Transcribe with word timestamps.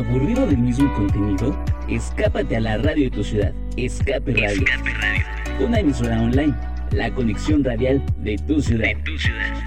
¿Aburrido 0.00 0.46
del 0.46 0.56
mismo 0.56 0.90
contenido? 0.94 1.54
Escápate 1.86 2.56
a 2.56 2.60
la 2.60 2.78
radio 2.78 3.04
de 3.04 3.10
tu 3.10 3.22
ciudad. 3.22 3.52
Escape 3.76 4.32
Radio. 4.32 4.64
Escape 4.64 4.94
Radio. 4.94 5.66
Una 5.66 5.80
emisora 5.80 6.22
online. 6.22 6.54
La 6.92 7.14
conexión 7.14 7.62
radial 7.62 8.02
de 8.16 8.38
tu 8.38 8.62
ciudad. 8.62 8.84
De 8.84 8.94
tu 9.04 9.18
ciudad. 9.18 9.62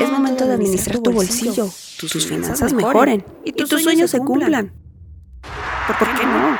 Es 0.00 0.10
momento 0.10 0.46
de 0.46 0.54
administrar 0.54 0.98
tu 0.98 1.12
bolsillo, 1.12 1.68
tus 2.08 2.26
finanzas 2.26 2.72
mejoren 2.72 3.24
y 3.44 3.52
tus 3.52 3.68
sueños 3.82 4.10
se 4.10 4.18
cumplan. 4.18 4.72
¿Por 5.98 6.08
qué 6.14 6.26
no? 6.26 6.58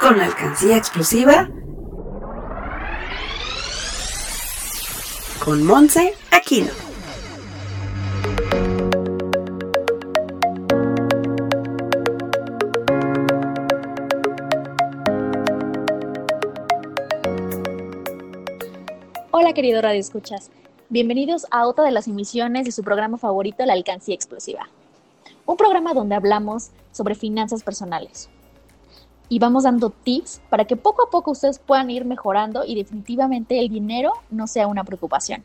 Con 0.00 0.18
la 0.18 0.24
alcancía 0.24 0.76
explosiva 0.76 1.48
con 5.44 5.64
Monse 5.66 6.14
Aquino. 6.30 6.70
Hola 19.32 19.52
querido 19.52 19.82
Radio 19.82 19.98
Escuchas, 19.98 20.52
bienvenidos 20.92 21.46
a 21.50 21.66
otra 21.66 21.84
de 21.84 21.90
las 21.90 22.06
emisiones 22.06 22.66
de 22.66 22.70
su 22.70 22.82
programa 22.82 23.16
favorito, 23.16 23.64
La 23.64 23.72
Alcancía 23.72 24.14
Explosiva. 24.14 24.68
Un 25.46 25.56
programa 25.56 25.94
donde 25.94 26.14
hablamos 26.14 26.68
sobre 26.92 27.14
finanzas 27.14 27.62
personales. 27.62 28.28
Y 29.30 29.38
vamos 29.38 29.62
dando 29.62 29.88
tips 29.88 30.42
para 30.50 30.66
que 30.66 30.76
poco 30.76 31.04
a 31.06 31.10
poco 31.10 31.30
ustedes 31.30 31.58
puedan 31.58 31.88
ir 31.88 32.04
mejorando 32.04 32.66
y 32.66 32.74
definitivamente 32.74 33.58
el 33.58 33.70
dinero 33.70 34.12
no 34.28 34.46
sea 34.46 34.66
una 34.66 34.84
preocupación. 34.84 35.42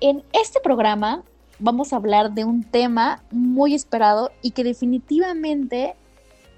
En 0.00 0.24
este 0.32 0.58
programa 0.58 1.22
vamos 1.60 1.92
a 1.92 1.96
hablar 1.96 2.32
de 2.32 2.44
un 2.44 2.64
tema 2.64 3.22
muy 3.30 3.76
esperado 3.76 4.32
y 4.42 4.50
que 4.50 4.64
definitivamente 4.64 5.94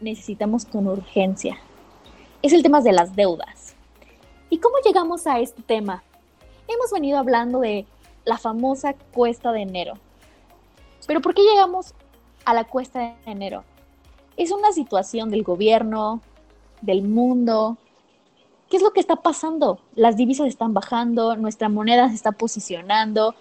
necesitamos 0.00 0.64
con 0.64 0.86
urgencia. 0.86 1.58
Es 2.40 2.54
el 2.54 2.62
tema 2.62 2.80
de 2.80 2.92
las 2.92 3.14
deudas. 3.14 3.74
¿Y 4.48 4.56
cómo 4.56 4.76
llegamos 4.82 5.26
a 5.26 5.38
este 5.38 5.60
tema? 5.60 6.02
Hemos 6.68 6.90
venido 6.92 7.18
hablando 7.18 7.60
de 7.60 7.86
la 8.24 8.38
famosa 8.38 8.94
cuesta 9.12 9.52
de 9.52 9.62
enero. 9.62 9.94
Pero 11.06 11.20
¿por 11.20 11.34
qué 11.34 11.42
llegamos 11.42 11.94
a 12.44 12.54
la 12.54 12.64
cuesta 12.64 12.98
de 12.98 13.30
enero? 13.30 13.64
Es 14.36 14.50
una 14.50 14.72
situación 14.72 15.30
del 15.30 15.44
gobierno, 15.44 16.20
del 16.82 17.02
mundo. 17.02 17.78
¿Qué 18.68 18.76
es 18.76 18.82
lo 18.82 18.92
que 18.92 19.00
está 19.00 19.16
pasando? 19.16 19.80
Las 19.94 20.16
divisas 20.16 20.48
están 20.48 20.74
bajando, 20.74 21.36
nuestra 21.36 21.68
moneda 21.68 22.08
se 22.08 22.16
está 22.16 22.32
posicionando. 22.32 23.34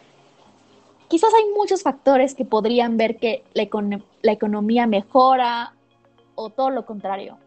Quizás 1.07 1.33
hay 1.33 1.51
muchos 1.55 1.81
factores 1.81 2.35
que 2.35 2.45
podrían 2.45 2.97
ver 2.97 3.17
que 3.17 3.43
la, 3.53 3.63
econ 3.63 4.03
la 4.21 4.31
economía 4.31 4.85
mejora 4.85 5.73
o 6.35 6.49
todo 6.49 6.69
lo 6.69 6.85
contrario. 6.85 7.37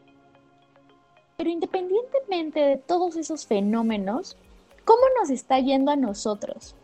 Pero 1.36 1.50
independientemente 1.50 2.60
de 2.60 2.76
todos 2.76 3.16
esos 3.16 3.46
fenómenos, 3.46 4.36
¿cómo 4.88 5.02
nos 5.20 5.28
está 5.28 5.60
yendo 5.60 5.90
a 5.90 5.96
nosotros? 5.96 6.74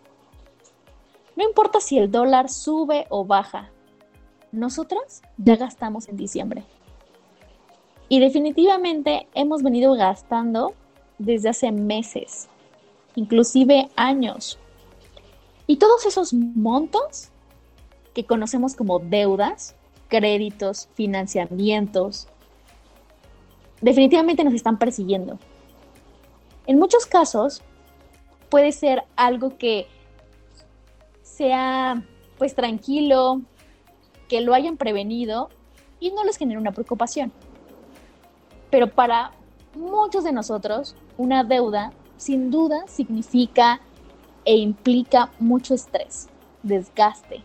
No 1.37 1.43
importa 1.43 1.81
si 1.81 1.97
el 1.97 2.11
dólar 2.11 2.51
sube 2.51 3.07
o 3.09 3.25
baja, 3.25 3.71
nosotras 4.53 5.23
ya 5.39 5.57
gastamos 5.57 6.07
en 6.11 6.19
diciembre. 6.19 6.65
Y 8.11 8.21
definitivamente 8.21 9.27
hemos 9.33 9.63
venido 9.63 9.95
gastando 9.95 10.75
desde 11.17 11.49
hace 11.49 11.73
meses, 11.73 12.51
inclusive 13.15 13.89
años. 13.97 14.59
Y 15.67 15.77
todos 15.77 16.05
esos 16.05 16.35
montos 16.35 17.31
que 18.13 18.27
conocemos 18.27 18.75
como 18.75 18.99
deudas, 18.99 19.77
créditos, 20.09 20.91
financiamientos, 20.93 22.29
definitivamente 23.81 24.45
nos 24.45 24.53
están 24.53 24.79
persiguiendo. 24.79 25.39
En 26.67 26.79
muchos 26.79 27.07
casos 27.07 27.63
puede 28.55 28.71
ser 28.71 29.03
algo 29.17 29.59
que 29.59 29.89
sea 31.23 32.05
pues 32.39 32.55
tranquilo, 32.55 33.43
que 34.29 34.43
lo 34.43 34.55
hayan 34.55 34.77
prevenido 34.77 35.49
y 35.99 36.13
no 36.13 36.23
les 36.23 36.37
genere 36.37 36.61
una 36.61 36.71
preocupación. 36.71 37.33
Pero 38.71 38.93
para 38.93 39.33
muchos 39.75 40.23
de 40.23 40.31
nosotros, 40.31 40.95
una 41.19 41.43
deuda 41.43 41.93
sin 42.17 42.53
duda 42.53 42.85
significa 42.87 43.81
e 44.45 44.55
implica 44.55 45.33
mucho 45.41 45.75
estrés, 45.75 46.29
desgaste, 46.63 47.43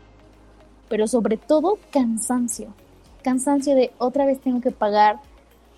pero 0.90 1.08
sobre 1.08 1.38
todo 1.38 1.80
cansancio. 1.90 2.72
Cansancio 3.24 3.74
de 3.74 3.92
otra 3.98 4.28
vez 4.28 4.40
tengo 4.42 4.62
que 4.62 4.70
pagar 4.70 5.20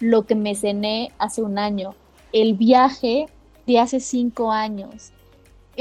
lo 0.01 0.25
que 0.25 0.35
me 0.35 0.55
cené 0.55 1.13
hace 1.19 1.41
un 1.41 1.57
año, 1.57 1.95
el 2.33 2.53
viaje 2.55 3.27
de 3.65 3.79
hace 3.79 4.01
cinco 4.01 4.51
años, 4.51 5.13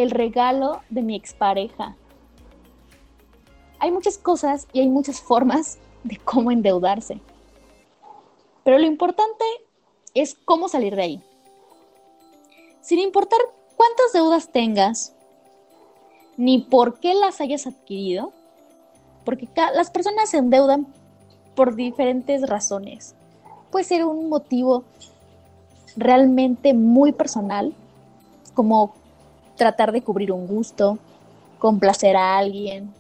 el 0.01 0.11
regalo 0.11 0.81
de 0.91 1.03
mi 1.03 1.17
expareja. 1.17 1.97
Hay 3.79 3.91
muchas 3.91 4.19
cosas 4.19 4.67
y 4.73 4.81
hay 4.81 4.89
muchas 4.89 5.21
formas 5.21 5.79
de 6.05 6.17
cómo 6.19 6.51
endeudarse. 6.51 7.21
Pero 8.65 8.79
lo 8.79 8.87
importante 8.87 9.45
es 10.15 10.37
cómo 10.45 10.69
salir 10.69 10.97
de 10.97 11.03
ahí. 11.03 11.23
Sin 12.81 12.99
importar 12.99 13.41
cuántas 13.77 14.13
deudas 14.13 14.51
tengas, 14.51 15.15
ni 16.37 16.59
por 16.59 17.01
qué 17.01 17.15
las 17.15 17.41
hayas 17.41 17.67
adquirido, 17.67 18.33
porque 19.25 19.49
las 19.75 19.91
personas 19.91 20.31
se 20.31 20.39
endeudan 20.39 20.87
por 21.55 21.75
diferentes 21.75 22.49
razones 22.49 23.15
puede 23.71 23.85
ser 23.85 24.05
un 24.05 24.29
motivo 24.29 24.85
realmente 25.97 26.75
muy 26.75 27.13
personal, 27.13 27.75
como 28.55 28.95
tratar 29.61 29.93
de 29.93 30.01
cubrir 30.01 30.33
un 30.33 30.47
gusto, 30.47 30.99
complacer 31.59 32.17
a 32.17 32.39
alguien, 32.39 32.95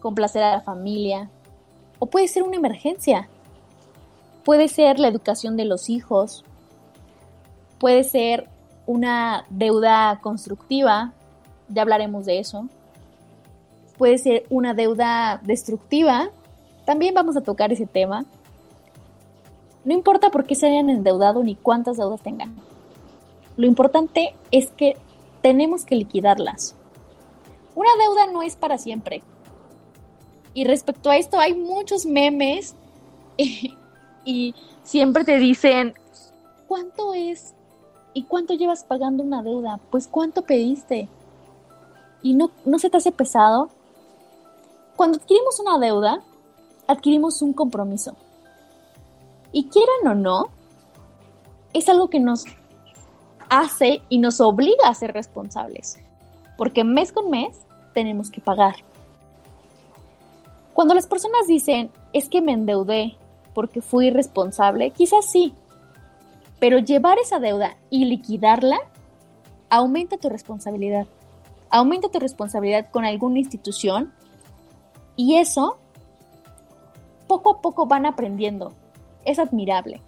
complacer 0.00 0.42
a 0.42 0.52
la 0.52 0.62
familia, 0.62 1.28
o 1.98 2.06
puede 2.06 2.28
ser 2.28 2.44
una 2.44 2.56
emergencia, 2.56 3.28
puede 4.42 4.68
ser 4.68 4.98
la 4.98 5.08
educación 5.08 5.58
de 5.58 5.66
los 5.66 5.90
hijos, 5.90 6.44
puede 7.78 8.04
ser 8.04 8.48
una 8.86 9.44
deuda 9.50 10.20
constructiva, 10.22 11.12
ya 11.68 11.82
hablaremos 11.82 12.24
de 12.24 12.38
eso, 12.38 12.66
puede 13.98 14.16
ser 14.16 14.46
una 14.48 14.72
deuda 14.72 15.42
destructiva, 15.44 16.30
también 16.86 17.12
vamos 17.12 17.36
a 17.36 17.42
tocar 17.42 17.70
ese 17.70 17.84
tema, 17.84 18.24
no 19.84 19.92
importa 19.92 20.30
por 20.30 20.46
qué 20.46 20.54
se 20.54 20.68
hayan 20.68 20.88
endeudado 20.88 21.42
ni 21.42 21.54
cuántas 21.54 21.98
deudas 21.98 22.22
tengan. 22.22 22.56
Lo 23.58 23.66
importante 23.66 24.34
es 24.50 24.70
que 24.70 24.96
tenemos 25.42 25.84
que 25.84 25.96
liquidarlas. 25.96 26.74
Una 27.74 27.90
deuda 27.98 28.26
no 28.32 28.42
es 28.42 28.56
para 28.56 28.78
siempre. 28.78 29.22
Y 30.54 30.64
respecto 30.64 31.10
a 31.10 31.16
esto 31.16 31.38
hay 31.38 31.54
muchos 31.54 32.06
memes 32.06 32.74
y, 34.24 34.54
siempre 34.82 35.24
te 35.24 35.38
dicen, 35.38 35.94
¿cuánto 36.66 37.14
es? 37.14 37.54
¿Y 38.12 38.24
cuánto 38.24 38.54
llevas 38.54 38.82
pagando 38.84 39.22
una 39.22 39.42
deuda? 39.42 39.78
Pues 39.90 40.08
cuánto 40.08 40.42
pediste. 40.42 41.08
¿Y 42.22 42.34
no, 42.34 42.50
no 42.64 42.78
se 42.78 42.90
te 42.90 42.96
hace 42.96 43.12
pesado? 43.12 43.70
Cuando 44.96 45.18
adquirimos 45.18 45.60
una 45.60 45.78
deuda, 45.78 46.22
adquirimos 46.86 47.40
un 47.40 47.52
compromiso. 47.52 48.16
Y 49.52 49.68
quieran 49.68 50.06
o 50.06 50.14
no, 50.14 50.48
es 51.72 51.88
algo 51.88 52.10
que 52.10 52.20
nos 52.20 52.44
hace 53.50 54.00
y 54.08 54.18
nos 54.18 54.40
obliga 54.40 54.88
a 54.88 54.94
ser 54.94 55.12
responsables, 55.12 55.98
porque 56.56 56.84
mes 56.84 57.12
con 57.12 57.28
mes 57.28 57.58
tenemos 57.92 58.30
que 58.30 58.40
pagar. 58.40 58.76
Cuando 60.72 60.94
las 60.94 61.06
personas 61.06 61.46
dicen, 61.46 61.90
es 62.12 62.28
que 62.28 62.40
me 62.40 62.52
endeudé 62.52 63.16
porque 63.52 63.82
fui 63.82 64.06
irresponsable, 64.06 64.90
quizás 64.92 65.30
sí, 65.30 65.52
pero 66.58 66.78
llevar 66.78 67.18
esa 67.18 67.38
deuda 67.40 67.76
y 67.90 68.04
liquidarla 68.04 68.78
aumenta 69.68 70.16
tu 70.16 70.28
responsabilidad. 70.28 71.06
Aumenta 71.70 72.08
tu 72.08 72.18
responsabilidad 72.18 72.90
con 72.90 73.04
alguna 73.04 73.38
institución 73.38 74.12
y 75.16 75.36
eso 75.36 75.78
poco 77.26 77.56
a 77.56 77.60
poco 77.60 77.86
van 77.86 78.06
aprendiendo 78.06 78.72
es 79.24 79.38
admirable. 79.38 80.02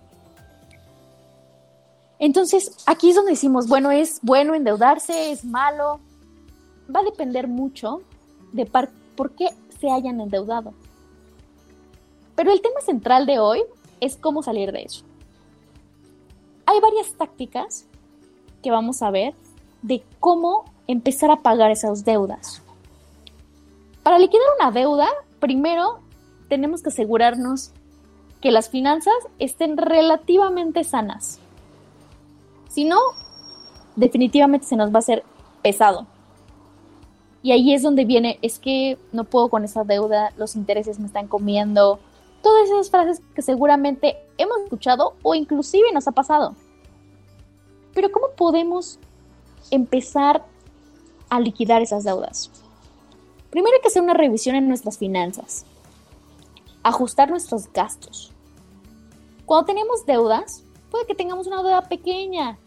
Entonces, 2.23 2.77
aquí 2.87 3.11
es 3.11 3.17
donde 3.17 3.33
decimos, 3.33 3.67
bueno, 3.67 3.91
es 3.91 4.21
bueno 4.23 4.55
endeudarse, 4.55 5.33
es 5.33 5.45
malo. 5.45 5.99
Va 6.95 7.01
a 7.01 7.03
depender 7.03 7.49
mucho 7.49 8.03
de 8.53 8.65
por 8.65 9.33
qué 9.33 9.49
se 9.81 9.91
hayan 9.91 10.21
endeudado. 10.21 10.73
Pero 12.37 12.53
el 12.53 12.63
tema 12.63 12.81
central 12.81 13.27
de 13.27 13.41
hoy 13.41 13.65
es 13.99 14.17
cómo 14.17 14.45
salir 14.45 14.71
de 14.71 14.83
eso. 14.83 15.05
Hay 16.67 16.79
varias 16.79 17.13
tácticas 17.15 17.87
que 18.63 18.71
vamos 18.71 19.03
a 19.03 19.11
ver 19.11 19.35
de 19.83 20.05
cómo 20.21 20.67
empezar 20.87 21.33
a 21.33 21.43
pagar 21.43 21.73
esas 21.73 22.05
deudas. 22.05 22.63
Para 24.05 24.21
liquidar 24.21 24.47
una 24.61 24.71
deuda, 24.71 25.09
primero 25.41 25.99
tenemos 26.49 26.83
que 26.83 26.91
asegurarnos 26.91 27.73
que 28.41 28.53
las 28.53 28.71
finanzas 28.71 29.15
estén 29.41 29.77
relativamente 29.77 30.85
sanas. 30.85 31.42
Si 32.73 32.85
no, 32.85 32.99
definitivamente 33.97 34.67
se 34.67 34.77
nos 34.77 34.91
va 34.91 34.97
a 34.97 34.99
hacer 35.01 35.25
pesado. 35.61 36.07
Y 37.43 37.53
ahí 37.53 37.75
es 37.75 37.83
donde 37.83 38.07
viene, 38.07 38.39
es 38.41 38.59
que 38.59 38.99
no 39.13 39.25
puedo 39.25 39.51
con 39.51 39.65
esa 39.65 39.85
deuda, 39.85 40.33
los 40.39 40.57
intereses 40.57 40.99
me 40.99 41.07
están 41.07 41.29
comiendo. 41.29 41.99
Todas 42.43 42.71
esas 42.71 42.89
frases 42.89 43.21
que 43.35 43.43
seguramente 43.43 44.17
hemos 44.39 44.59
escuchado 44.63 45.15
o 45.23 45.35
inclusive 45.35 45.93
nos 45.93 46.09
ha 46.09 46.13
pasado. 46.13 46.55
Pero 47.93 48.11
¿cómo 48.11 48.29
podemos 48.37 48.99
empezar 49.71 50.43
a 51.29 51.41
liquidar 51.41 51.83
esas 51.83 52.05
deudas? 52.05 52.51
Primero 53.51 53.77
hay 53.77 53.83
que 53.83 53.89
hacer 53.89 54.03
una 54.03 54.15
revisión 54.15 54.57
en 54.57 54.67
nuestras 54.67 54.97
finanzas. 54.97 55.67
Ajustar 56.83 57.29
nuestros 57.29 57.71
gastos. 57.71 58.33
Cuando 59.45 59.67
tenemos 59.67 60.07
deudas, 60.07 60.65
puede 60.93 61.07
que 61.07 61.15
tengamos 61.15 61.47
una 61.47 61.63
deuda 61.63 61.83
pequeña. 61.89 62.59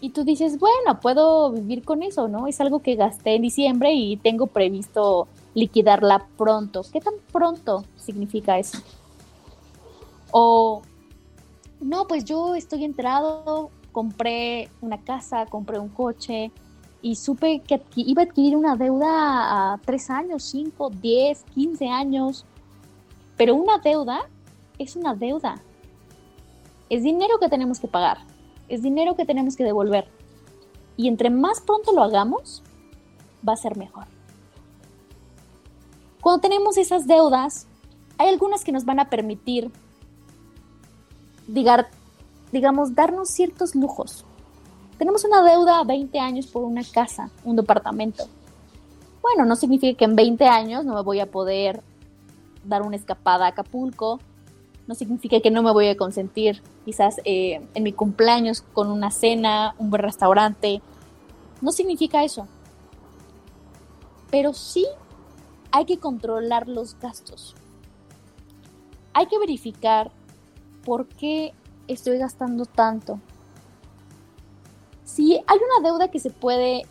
Y 0.00 0.10
tú 0.10 0.24
dices, 0.24 0.58
bueno, 0.58 0.98
puedo 1.00 1.52
vivir 1.52 1.84
con 1.84 2.02
eso, 2.02 2.26
¿no? 2.26 2.48
Es 2.48 2.60
algo 2.60 2.80
que 2.80 2.96
gasté 2.96 3.36
en 3.36 3.42
diciembre 3.42 3.94
y 3.94 4.16
tengo 4.16 4.48
previsto 4.48 5.28
liquidarla 5.54 6.26
pronto. 6.36 6.82
¿Qué 6.92 7.00
tan 7.00 7.14
pronto 7.30 7.84
significa 7.96 8.58
eso? 8.58 8.78
O, 10.32 10.82
no, 11.80 12.08
pues 12.08 12.24
yo 12.24 12.56
estoy 12.56 12.84
entrado, 12.84 13.70
compré 13.92 14.68
una 14.80 14.98
casa, 14.98 15.46
compré 15.46 15.78
un 15.78 15.88
coche 15.88 16.50
y 17.00 17.14
supe 17.14 17.60
que 17.60 17.80
iba 17.94 18.22
a 18.22 18.24
adquirir 18.24 18.56
una 18.56 18.74
deuda 18.74 19.72
a 19.72 19.78
tres 19.84 20.10
años, 20.10 20.42
cinco, 20.42 20.90
diez, 20.90 21.44
quince 21.54 21.88
años. 21.88 22.44
Pero 23.36 23.54
una 23.54 23.78
deuda 23.78 24.28
es 24.78 24.96
una 24.96 25.14
deuda. 25.14 25.62
Es 26.92 27.02
dinero 27.02 27.38
que 27.38 27.48
tenemos 27.48 27.80
que 27.80 27.88
pagar. 27.88 28.18
Es 28.68 28.82
dinero 28.82 29.16
que 29.16 29.24
tenemos 29.24 29.56
que 29.56 29.64
devolver. 29.64 30.06
Y 30.98 31.08
entre 31.08 31.30
más 31.30 31.62
pronto 31.62 31.90
lo 31.92 32.02
hagamos, 32.02 32.62
va 33.48 33.54
a 33.54 33.56
ser 33.56 33.78
mejor. 33.78 34.04
Cuando 36.20 36.42
tenemos 36.42 36.76
esas 36.76 37.06
deudas, 37.06 37.66
hay 38.18 38.28
algunas 38.28 38.62
que 38.62 38.72
nos 38.72 38.84
van 38.84 39.00
a 39.00 39.08
permitir, 39.08 39.70
digamos, 41.46 42.94
darnos 42.94 43.30
ciertos 43.30 43.74
lujos. 43.74 44.26
Tenemos 44.98 45.24
una 45.24 45.42
deuda 45.42 45.80
a 45.80 45.84
20 45.84 46.18
años 46.20 46.46
por 46.46 46.62
una 46.62 46.82
casa, 46.84 47.30
un 47.42 47.56
departamento. 47.56 48.24
Bueno, 49.22 49.46
no 49.46 49.56
significa 49.56 49.96
que 49.96 50.04
en 50.04 50.14
20 50.14 50.44
años 50.44 50.84
no 50.84 50.92
me 50.92 51.02
voy 51.02 51.20
a 51.20 51.30
poder 51.30 51.82
dar 52.66 52.82
una 52.82 52.96
escapada 52.96 53.46
a 53.46 53.48
Acapulco 53.48 54.20
no 54.86 54.94
significa 54.94 55.40
que 55.40 55.50
no 55.50 55.62
me 55.62 55.72
voy 55.72 55.88
a 55.88 55.96
consentir 55.96 56.62
quizás 56.84 57.20
eh, 57.24 57.66
en 57.74 57.82
mi 57.82 57.92
cumpleaños 57.92 58.62
con 58.72 58.90
una 58.90 59.10
cena, 59.10 59.74
un 59.78 59.90
buen 59.90 60.02
restaurante. 60.02 60.82
No 61.60 61.70
significa 61.72 62.24
eso. 62.24 62.48
Pero 64.30 64.52
sí 64.52 64.86
hay 65.70 65.84
que 65.84 65.98
controlar 65.98 66.68
los 66.68 66.98
gastos. 66.98 67.54
Hay 69.14 69.26
que 69.26 69.38
verificar 69.38 70.10
por 70.84 71.06
qué 71.06 71.54
estoy 71.86 72.18
gastando 72.18 72.66
tanto. 72.66 73.20
Si 75.04 75.34
hay 75.34 75.58
una 75.58 75.88
deuda 75.88 76.10
que 76.10 76.18
se 76.18 76.30
puede, 76.30 76.82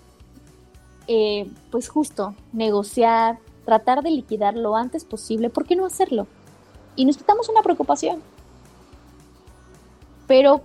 eh, 1.07 1.49
pues 1.71 1.89
justo, 1.89 2.35
negociar, 2.53 3.39
tratar 3.65 4.03
de 4.03 4.11
liquidar 4.11 4.55
lo 4.55 4.75
antes 4.75 5.03
posible, 5.05 5.49
¿por 5.49 5.65
qué 5.65 5.75
no 5.75 5.85
hacerlo? 5.85 6.27
Y 6.95 7.05
nos 7.05 7.17
quitamos 7.17 7.49
una 7.49 7.61
preocupación. 7.61 8.21
Pero, 10.27 10.61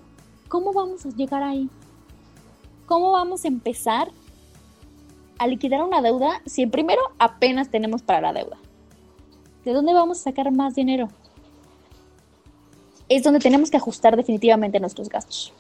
¿cómo 0.48 0.72
vamos 0.72 1.06
a 1.06 1.10
llegar 1.10 1.42
ahí? 1.42 1.68
¿Cómo 2.86 3.12
vamos 3.12 3.44
a 3.44 3.48
empezar 3.48 4.10
a 5.38 5.46
liquidar 5.46 5.82
una 5.82 6.02
deuda 6.02 6.40
si 6.46 6.66
primero 6.66 7.02
apenas 7.18 7.70
tenemos 7.70 8.02
para 8.02 8.20
la 8.20 8.32
deuda? 8.32 8.58
¿De 9.64 9.72
dónde 9.72 9.92
vamos 9.92 10.20
a 10.20 10.22
sacar 10.24 10.52
más 10.52 10.74
dinero? 10.74 11.08
Es 13.08 13.22
donde 13.22 13.40
tenemos 13.40 13.70
que 13.70 13.76
ajustar 13.76 14.16
definitivamente 14.16 14.80
nuestros 14.80 15.08
gastos. 15.08 15.52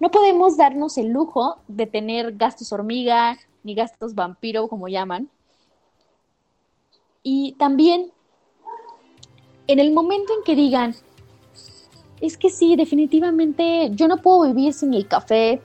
No 0.00 0.10
podemos 0.10 0.56
darnos 0.56 0.96
el 0.98 1.08
lujo 1.08 1.56
de 1.66 1.86
tener 1.86 2.36
gastos 2.36 2.72
hormiga 2.72 3.36
ni 3.64 3.74
gastos 3.74 4.14
vampiro, 4.14 4.68
como 4.68 4.86
llaman. 4.86 5.28
Y 7.24 7.52
también 7.58 8.12
en 9.68 9.78
el 9.78 9.92
momento 9.92 10.32
en 10.34 10.42
que 10.42 10.56
digan, 10.56 10.94
es 12.20 12.36
que 12.36 12.50
sí, 12.50 12.74
definitivamente 12.74 13.90
yo 13.92 14.08
no 14.08 14.16
puedo 14.16 14.42
vivir 14.42 14.72
sin 14.72 14.94
el 14.94 15.06
café 15.06 15.62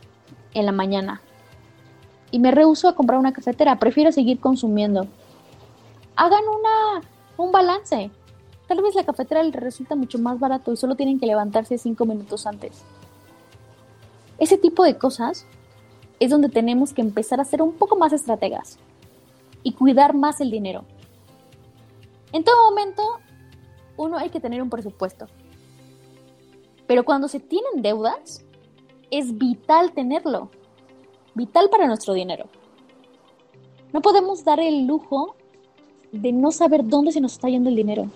en 0.53 0.65
la 0.65 0.71
mañana. 0.71 1.21
Y 2.29 2.39
me 2.39 2.51
rehuso 2.51 2.89
a 2.89 2.95
comprar 2.95 3.17
una 3.17 3.31
cafetera, 3.31 3.79
prefiero 3.79 4.11
seguir 4.11 4.39
consumiendo. 4.39 5.07
Hagan 6.15 6.43
una, 6.43 7.07
un 7.37 7.51
balance. 7.51 8.11
Tal 8.67 8.81
vez 8.81 8.93
la 8.93 9.05
cafetera 9.05 9.41
les 9.41 9.55
resulta 9.55 9.95
mucho 9.95 10.19
más 10.19 10.37
barato 10.39 10.73
y 10.73 10.77
solo 10.77 10.95
tienen 10.95 11.19
que 11.19 11.25
levantarse 11.25 11.77
cinco 11.77 12.05
minutos 12.05 12.45
antes. 12.45 12.83
Ese 14.37 14.57
tipo 14.57 14.83
de 14.83 14.97
cosas 14.97 15.45
es 16.19 16.29
donde 16.29 16.49
tenemos 16.49 16.93
que 16.93 17.01
empezar 17.01 17.39
a 17.39 17.45
ser 17.45 17.61
un 17.61 17.73
poco 17.73 17.95
más 17.95 18.11
estrategas 18.13 18.79
y 19.63 19.73
cuidar 19.73 20.13
más 20.13 20.41
el 20.41 20.51
dinero. 20.51 20.83
En 22.31 22.43
todo 22.43 22.69
momento 22.69 23.03
uno 23.97 24.17
hay 24.17 24.29
que 24.29 24.39
tener 24.39 24.61
un 24.61 24.69
presupuesto. 24.69 25.27
Pero 26.87 27.03
cuando 27.05 27.27
se 27.27 27.39
tienen 27.39 27.81
deudas, 27.81 28.45
es 29.11 29.37
vital 29.37 29.93
tenerlo. 29.93 30.49
Vital 31.35 31.69
para 31.69 31.87
nuestro 31.87 32.13
dinero. 32.13 32.45
No 33.91 34.01
podemos 34.01 34.43
dar 34.43 34.59
el 34.59 34.85
lujo 34.85 35.35
de 36.11 36.31
no 36.31 36.51
saber 36.51 36.85
dónde 36.85 37.11
se 37.11 37.21
nos 37.21 37.33
está 37.33 37.49
yendo 37.49 37.69
el 37.69 37.75
dinero. 37.75 38.07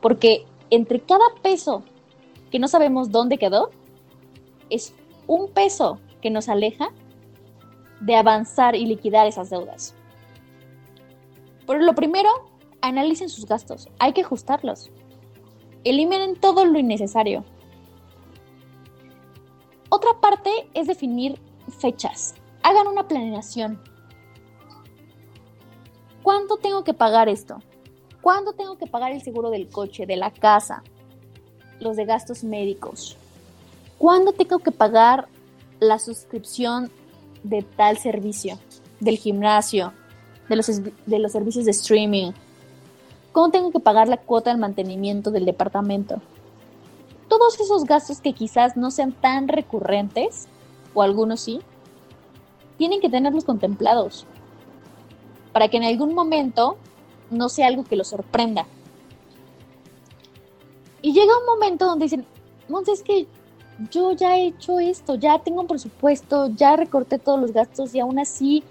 Porque 0.00 0.46
entre 0.70 1.00
cada 1.00 1.24
peso 1.42 1.82
que 2.50 2.58
no 2.58 2.68
sabemos 2.68 3.10
dónde 3.10 3.38
quedó, 3.38 3.70
es 4.70 4.94
un 5.26 5.50
peso 5.50 5.98
que 6.20 6.30
nos 6.30 6.48
aleja 6.48 6.90
de 8.00 8.16
avanzar 8.16 8.74
y 8.76 8.86
liquidar 8.86 9.26
esas 9.26 9.50
deudas. 9.50 9.94
Pero 11.66 11.80
lo 11.80 11.94
primero 11.94 12.28
analicen 12.88 13.28
sus 13.28 13.46
gastos, 13.46 13.88
hay 13.98 14.12
que 14.12 14.22
ajustarlos. 14.22 14.90
Eliminen 15.84 16.36
todo 16.36 16.64
lo 16.64 16.78
innecesario. 16.78 17.44
Otra 19.88 20.20
parte 20.20 20.50
es 20.74 20.86
definir 20.86 21.38
fechas. 21.78 22.34
Hagan 22.62 22.88
una 22.88 23.06
planeación. 23.06 23.80
¿Cuándo 26.22 26.56
tengo 26.56 26.82
que 26.82 26.92
pagar 26.92 27.28
esto? 27.28 27.58
¿Cuándo 28.20 28.52
tengo 28.52 28.76
que 28.76 28.86
pagar 28.86 29.12
el 29.12 29.22
seguro 29.22 29.50
del 29.50 29.68
coche, 29.68 30.06
de 30.06 30.16
la 30.16 30.32
casa, 30.32 30.82
los 31.78 31.96
de 31.96 32.04
gastos 32.04 32.42
médicos? 32.42 33.16
¿Cuándo 33.98 34.32
tengo 34.32 34.58
que 34.58 34.72
pagar 34.72 35.28
la 35.78 36.00
suscripción 36.00 36.90
de 37.44 37.62
tal 37.62 37.98
servicio, 37.98 38.58
del 38.98 39.18
gimnasio, 39.18 39.92
de 40.48 40.56
los, 40.56 40.66
de 41.06 41.18
los 41.18 41.32
servicios 41.32 41.64
de 41.64 41.70
streaming, 41.70 42.32
¿Cómo 43.36 43.50
tengo 43.50 43.70
que 43.70 43.80
pagar 43.80 44.08
la 44.08 44.16
cuota 44.16 44.48
del 44.48 44.58
mantenimiento 44.58 45.30
del 45.30 45.44
departamento? 45.44 46.22
Todos 47.28 47.60
esos 47.60 47.84
gastos 47.84 48.22
que 48.22 48.32
quizás 48.32 48.78
no 48.78 48.90
sean 48.90 49.12
tan 49.12 49.46
recurrentes, 49.46 50.48
o 50.94 51.02
algunos 51.02 51.42
sí, 51.42 51.60
tienen 52.78 52.98
que 52.98 53.10
tenerlos 53.10 53.44
contemplados 53.44 54.24
para 55.52 55.68
que 55.68 55.76
en 55.76 55.84
algún 55.84 56.14
momento 56.14 56.78
no 57.30 57.50
sea 57.50 57.66
algo 57.66 57.84
que 57.84 57.96
los 57.96 58.08
sorprenda. 58.08 58.64
Y 61.02 61.12
llega 61.12 61.38
un 61.38 61.44
momento 61.44 61.84
donde 61.84 62.06
dicen, 62.06 62.26
es 62.90 63.02
que 63.02 63.26
yo 63.90 64.12
ya 64.12 64.38
he 64.38 64.46
hecho 64.46 64.78
esto, 64.78 65.14
ya 65.14 65.40
tengo 65.40 65.60
un 65.60 65.66
presupuesto, 65.66 66.46
ya 66.46 66.74
recorté 66.76 67.18
todos 67.18 67.38
los 67.38 67.52
gastos 67.52 67.94
y 67.94 68.00
aún 68.00 68.18
así 68.18 68.64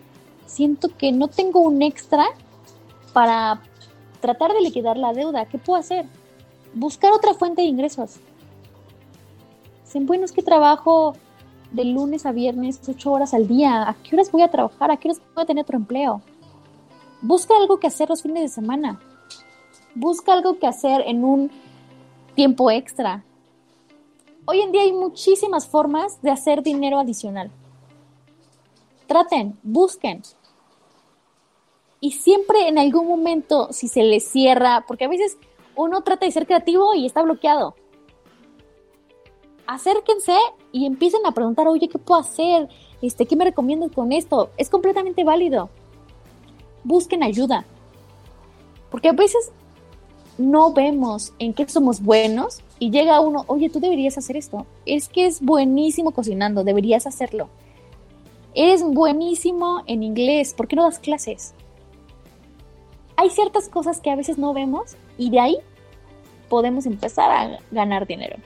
siento 0.47 0.89
que 0.97 1.11
no 1.11 1.27
tengo 1.27 1.59
un 1.59 1.83
extra 1.83 2.25
para 3.13 3.61
tratar 4.25 4.53
de 4.53 4.61
liquidar 4.61 4.97
la 4.97 5.13
deuda. 5.13 5.45
¿Qué 5.45 5.59
puedo 5.59 5.79
hacer? 5.79 6.07
Buscar 6.73 7.13
otra 7.13 7.35
fuente 7.35 7.61
de 7.61 7.67
ingresos. 7.67 8.15
Dicen, 9.83 10.07
bueno, 10.07 10.25
es 10.25 10.31
que 10.31 10.41
trabajo 10.41 11.13
de 11.71 11.85
lunes 11.85 12.25
a 12.25 12.31
viernes, 12.31 12.81
ocho 12.89 13.11
horas 13.11 13.35
al 13.35 13.47
día. 13.47 13.87
¿A 13.87 13.93
qué 13.93 14.15
horas 14.15 14.31
voy 14.31 14.41
a 14.41 14.49
trabajar? 14.49 14.89
¿A 14.89 14.97
qué 14.97 15.09
horas 15.09 15.21
voy 15.35 15.43
a 15.43 15.45
tener 15.45 15.61
otro 15.61 15.77
empleo? 15.77 16.21
Busca 17.21 17.55
algo 17.55 17.79
que 17.79 17.85
hacer 17.85 18.09
los 18.09 18.23
fines 18.23 18.41
de 18.41 18.49
semana. 18.49 18.99
Busca 19.93 20.33
algo 20.33 20.57
que 20.57 20.65
hacer 20.65 21.03
en 21.05 21.23
un 21.23 21.51
tiempo 22.33 22.71
extra. 22.71 23.23
Hoy 24.45 24.61
en 24.61 24.71
día 24.71 24.81
hay 24.81 24.91
muchísimas 24.91 25.67
formas 25.67 26.19
de 26.23 26.31
hacer 26.31 26.63
dinero 26.63 26.97
adicional. 26.97 27.51
Traten, 29.05 29.55
busquen. 29.61 30.23
Y 32.05 32.11
siempre 32.11 32.67
en 32.67 32.77
algún 32.77 33.07
momento, 33.07 33.69
si 33.73 33.87
se 33.87 34.03
les 34.03 34.27
cierra, 34.27 34.85
porque 34.87 35.05
a 35.05 35.07
veces 35.07 35.39
uno 35.75 36.03
trata 36.03 36.27
de 36.27 36.31
ser 36.31 36.45
creativo 36.45 36.93
y 36.93 37.07
está 37.07 37.23
bloqueado. 37.23 37.73
Acérquense 39.65 40.37
y 40.71 40.85
empiecen 40.85 41.25
a 41.25 41.31
preguntar, 41.31 41.67
oye, 41.67 41.89
¿qué 41.89 41.97
puedo 41.97 42.21
hacer? 42.21 42.69
Este, 43.01 43.25
¿Qué 43.25 43.35
me 43.35 43.45
recomiendas 43.45 43.91
con 43.91 44.11
esto? 44.11 44.51
Es 44.55 44.69
completamente 44.69 45.23
válido. 45.23 45.71
Busquen 46.83 47.23
ayuda. 47.23 47.65
Porque 48.91 49.09
a 49.09 49.13
veces 49.13 49.51
no 50.37 50.73
vemos 50.73 51.33
en 51.39 51.55
qué 51.55 51.67
somos 51.67 52.03
buenos 52.03 52.59
y 52.77 52.91
llega 52.91 53.19
uno, 53.19 53.45
oye, 53.47 53.71
tú 53.71 53.79
deberías 53.79 54.19
hacer 54.19 54.37
esto. 54.37 54.67
Es 54.85 55.09
que 55.09 55.25
es 55.25 55.41
buenísimo 55.41 56.11
cocinando, 56.11 56.63
deberías 56.63 57.07
hacerlo. 57.07 57.49
Eres 58.53 58.83
buenísimo 58.83 59.81
en 59.87 60.03
inglés, 60.03 60.53
¿por 60.53 60.67
qué 60.67 60.75
no 60.75 60.83
das 60.83 60.99
clases? 60.99 61.55
Hay 63.17 63.29
ciertas 63.29 63.69
cosas 63.69 64.01
que 64.01 64.11
a 64.11 64.15
veces 64.15 64.37
no 64.37 64.53
vemos 64.53 64.95
y 65.17 65.29
de 65.29 65.39
ahí 65.39 65.57
podemos 66.49 66.85
empezar 66.85 67.31
a 67.31 67.59
ganar 67.71 68.07
dinero. 68.07 68.37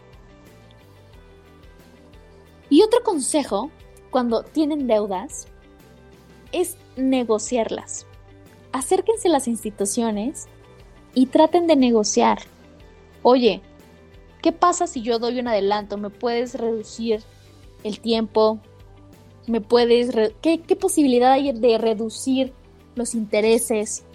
Y 2.69 2.83
otro 2.83 3.01
consejo 3.03 3.71
cuando 4.11 4.43
tienen 4.43 4.88
deudas 4.88 5.47
es 6.51 6.77
negociarlas. 6.95 8.05
Acérquense 8.71 9.27
a 9.27 9.31
las 9.31 9.47
instituciones 9.47 10.47
y 11.15 11.27
traten 11.27 11.65
de 11.65 11.75
negociar. 11.75 12.39
Oye, 13.23 13.61
¿qué 14.41 14.51
pasa 14.51 14.85
si 14.85 15.01
yo 15.01 15.17
doy 15.17 15.39
un 15.39 15.47
adelanto? 15.47 15.97
¿Me 15.97 16.11
puedes 16.11 16.53
reducir 16.53 17.23
el 17.83 17.99
tiempo? 17.99 18.59
¿Me 19.47 19.61
puedes... 19.61 20.11
¿Qué, 20.41 20.61
¿Qué 20.61 20.75
posibilidad 20.75 21.31
hay 21.31 21.51
de 21.51 21.77
reducir 21.79 22.53
los 22.95 23.15
intereses? 23.15 24.05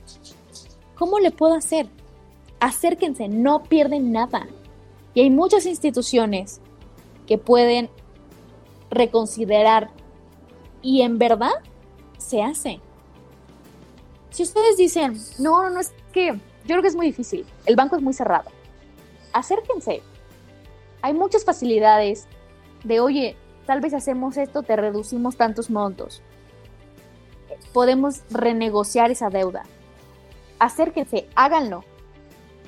¿Cómo 0.96 1.18
le 1.18 1.30
puedo 1.30 1.54
hacer? 1.54 1.88
Acérquense, 2.60 3.28
no 3.28 3.62
pierden 3.64 4.12
nada. 4.12 4.46
Y 5.12 5.20
hay 5.20 5.30
muchas 5.30 5.66
instituciones 5.66 6.60
que 7.26 7.38
pueden 7.38 7.90
reconsiderar 8.90 9.90
y 10.82 11.02
en 11.02 11.18
verdad 11.18 11.52
se 12.18 12.42
hace. 12.42 12.80
Si 14.30 14.42
ustedes 14.42 14.76
dicen, 14.76 15.18
no, 15.38 15.62
no, 15.62 15.70
no, 15.70 15.80
es 15.80 15.94
que 16.12 16.32
yo 16.32 16.38
creo 16.64 16.82
que 16.82 16.88
es 16.88 16.96
muy 16.96 17.06
difícil, 17.06 17.46
el 17.66 17.76
banco 17.76 17.96
es 17.96 18.02
muy 18.02 18.12
cerrado, 18.12 18.50
acérquense. 19.32 20.02
Hay 21.02 21.12
muchas 21.12 21.44
facilidades 21.44 22.26
de, 22.82 23.00
oye, 23.00 23.36
tal 23.66 23.80
vez 23.80 23.94
hacemos 23.94 24.36
esto, 24.36 24.62
te 24.62 24.76
reducimos 24.76 25.36
tantos 25.36 25.70
montos. 25.70 26.22
Podemos 27.72 28.22
renegociar 28.30 29.10
esa 29.10 29.28
deuda. 29.28 29.64
Acérquense, 30.64 31.28
háganlo. 31.35 31.85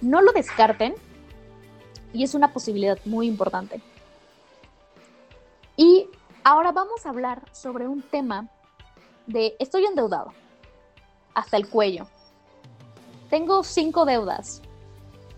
No 0.02 0.20
lo 0.20 0.32
descarten 0.32 0.94
y 2.12 2.24
es 2.24 2.34
una 2.34 2.52
posibilidad 2.52 2.98
muy 3.06 3.26
importante. 3.26 3.80
Y 5.78 6.06
ahora 6.44 6.72
vamos 6.72 7.06
a 7.06 7.08
hablar 7.08 7.44
sobre 7.52 7.88
un 7.88 8.02
tema 8.02 8.50
de 9.26 9.56
estoy 9.58 9.86
endeudado 9.86 10.34
hasta 11.32 11.56
el 11.56 11.70
cuello. 11.70 12.06
Tengo 13.30 13.64
cinco 13.64 14.04
deudas. 14.04 14.60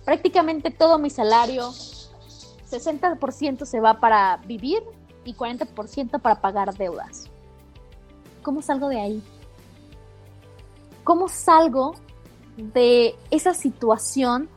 Prácticamente 0.05 0.73
todo 0.73 0.99
mi 0.99 1.11
salario, 1.11 1.71
60% 1.71 3.67
se 3.67 3.79
va 3.79 4.01
para 4.01 4.39
vivir 4.39 4.83
y 5.25 5.33
40% 5.33 6.21
para 6.21 6.41
pagar 6.41 6.75
deudas. 6.75 7.31
¿Cómo 8.43 8.63
salgo 8.63 8.89
de 8.89 9.01
ahí? 9.01 9.23
¿Cómo 11.05 11.29
salgo 11.29 11.95
de 12.59 13.15
esa 13.31 13.55
situación 13.55 14.51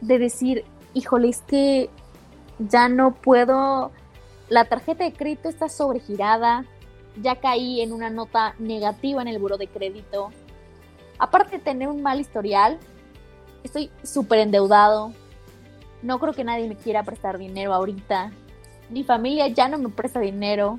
de 0.00 0.18
decir, 0.18 0.64
híjole, 0.92 1.28
es 1.30 1.40
que 1.42 1.88
ya 2.58 2.88
no 2.88 3.14
puedo 3.14 3.90
la 4.48 4.66
tarjeta 4.66 5.04
de 5.04 5.12
crédito 5.12 5.48
está 5.48 5.68
sobregirada, 5.68 6.64
ya 7.20 7.36
caí 7.36 7.80
en 7.80 7.92
una 7.92 8.10
nota 8.10 8.54
negativa 8.58 9.22
en 9.22 9.28
el 9.28 9.38
buro 9.38 9.56
de 9.56 9.68
crédito. 9.68 10.30
Aparte 11.18 11.58
de 11.58 11.64
tener 11.64 11.88
un 11.88 12.02
mal 12.02 12.20
historial, 12.20 12.78
estoy 13.62 13.90
súper 14.02 14.40
endeudado. 14.40 15.12
No 16.02 16.18
creo 16.18 16.34
que 16.34 16.44
nadie 16.44 16.68
me 16.68 16.76
quiera 16.76 17.02
prestar 17.02 17.38
dinero 17.38 17.72
ahorita. 17.72 18.32
Mi 18.90 19.04
familia 19.04 19.48
ya 19.48 19.68
no 19.68 19.78
me 19.78 19.88
presta 19.88 20.20
dinero. 20.20 20.78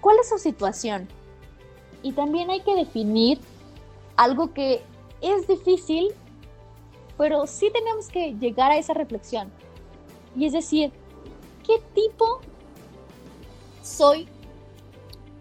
¿Cuál 0.00 0.16
es 0.20 0.28
su 0.28 0.38
situación? 0.38 1.08
Y 2.02 2.12
también 2.12 2.50
hay 2.50 2.60
que 2.60 2.74
definir 2.74 3.40
algo 4.16 4.52
que 4.52 4.82
es 5.20 5.46
difícil, 5.46 6.12
pero 7.16 7.46
sí 7.46 7.70
tenemos 7.72 8.08
que 8.08 8.34
llegar 8.34 8.70
a 8.70 8.76
esa 8.76 8.94
reflexión. 8.94 9.52
Y 10.36 10.46
es 10.46 10.52
decir, 10.52 10.92
¿qué 11.64 11.80
tipo 11.94 12.40
soy 13.82 14.28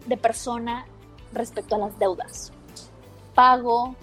de 0.05 0.17
persona 0.17 0.85
respecto 1.33 1.75
a 1.75 1.79
las 1.79 1.97
deudas? 1.97 2.51
¿Pago? 3.33 3.95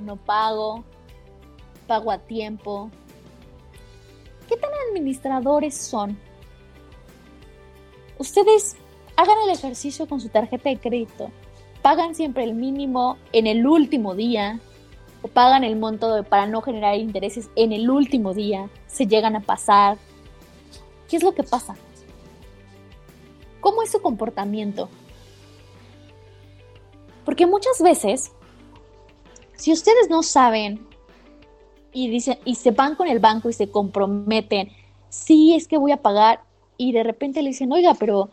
¿No 0.00 0.16
pago? 0.16 0.84
¿Pago 1.86 2.10
a 2.10 2.18
tiempo? 2.18 2.90
¿Qué 4.48 4.56
tan 4.56 4.70
administradores 4.88 5.76
son? 5.76 6.18
Ustedes 8.18 8.76
hagan 9.16 9.36
el 9.44 9.50
ejercicio 9.50 10.06
con 10.06 10.20
su 10.20 10.28
tarjeta 10.28 10.70
de 10.70 10.78
crédito. 10.78 11.30
Pagan 11.82 12.14
siempre 12.14 12.44
el 12.44 12.54
mínimo 12.54 13.16
en 13.32 13.46
el 13.46 13.66
último 13.66 14.14
día 14.14 14.60
o 15.22 15.28
pagan 15.28 15.64
el 15.64 15.76
monto 15.76 16.22
para 16.24 16.46
no 16.46 16.62
generar 16.62 16.96
intereses 16.96 17.50
en 17.56 17.72
el 17.72 17.88
último 17.90 18.34
día. 18.34 18.68
Se 18.86 19.06
llegan 19.06 19.36
a 19.36 19.40
pasar 19.40 19.96
¿Qué 21.08 21.16
es 21.16 21.22
lo 21.22 21.32
que 21.32 21.42
pasa? 21.42 21.74
¿Cómo 23.60 23.82
es 23.82 23.90
su 23.90 24.00
comportamiento? 24.00 24.88
Porque 27.24 27.46
muchas 27.46 27.82
veces, 27.82 28.32
si 29.56 29.72
ustedes 29.72 30.08
no 30.10 30.22
saben 30.22 30.86
y, 31.92 32.08
dicen, 32.08 32.38
y 32.44 32.54
se 32.54 32.70
van 32.70 32.94
con 32.94 33.08
el 33.08 33.18
banco 33.18 33.48
y 33.48 33.52
se 33.54 33.70
comprometen, 33.70 34.70
sí 35.08 35.54
es 35.54 35.66
que 35.66 35.78
voy 35.78 35.92
a 35.92 36.02
pagar 36.02 36.42
y 36.76 36.92
de 36.92 37.02
repente 37.02 37.42
le 37.42 37.50
dicen, 37.50 37.72
oiga, 37.72 37.94
pero 37.94 38.30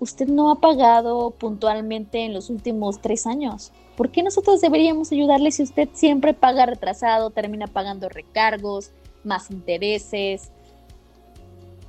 usted 0.00 0.26
no 0.26 0.50
ha 0.50 0.60
pagado 0.60 1.30
puntualmente 1.30 2.24
en 2.24 2.34
los 2.34 2.50
últimos 2.50 3.00
tres 3.00 3.26
años. 3.26 3.72
¿Por 3.96 4.10
qué 4.10 4.22
nosotros 4.22 4.60
deberíamos 4.60 5.12
ayudarle 5.12 5.52
si 5.52 5.62
usted 5.62 5.88
siempre 5.92 6.34
paga 6.34 6.66
retrasado, 6.66 7.30
termina 7.30 7.66
pagando 7.66 8.08
recargos, 8.08 8.90
más 9.24 9.50
intereses, 9.50 10.50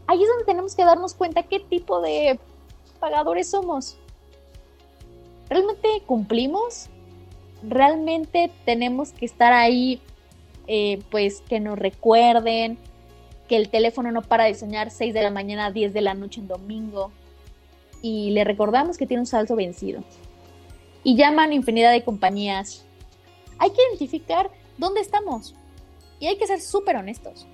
ahí 0.08 0.22
es 0.22 0.30
donde 0.30 0.46
tenemos 0.46 0.76
que 0.76 0.84
darnos 0.84 1.14
cuenta 1.14 1.44
qué 1.44 1.60
tipo 1.60 2.02
de 2.02 2.40
pagadores 3.00 3.50
somos. 3.50 3.98
¿Realmente 5.50 5.88
cumplimos? 6.06 6.90
¿Realmente 7.64 8.52
tenemos 8.66 9.12
que 9.12 9.26
estar 9.26 9.54
ahí, 9.54 10.02
eh, 10.68 11.02
pues 11.10 11.42
que 11.42 11.60
nos 11.60 11.78
recuerden 11.78 12.78
que 13.48 13.56
el 13.58 13.70
teléfono 13.70 14.12
no 14.12 14.22
para 14.22 14.46
de 14.46 14.56
soñar 14.56 14.92
6 14.92 15.14
de 15.14 15.22
la 15.22 15.32
mañana 15.32 15.68
a 15.68 15.72
10 15.72 15.94
de 15.94 16.02
la 16.02 16.14
noche 16.14 16.42
en 16.42 16.48
domingo? 16.48 17.12
Y 18.02 18.32
le 18.32 18.44
recordamos 18.44 18.98
que 18.98 19.06
tiene 19.06 19.22
un 19.22 19.28
salto 19.28 19.56
vencido. 19.56 20.04
Y 21.04 21.16
llaman 21.16 21.54
infinidad 21.54 21.92
de 21.92 22.04
compañías. 22.04 22.86
Hay 23.58 23.72
que 23.72 23.82
identificar 23.90 24.50
dónde 24.78 25.02
estamos. 25.02 25.56
Y 26.20 26.28
hay 26.28 26.38
que 26.38 26.48
ser 26.48 26.62
súper 26.62 26.96
honestos. 26.96 27.48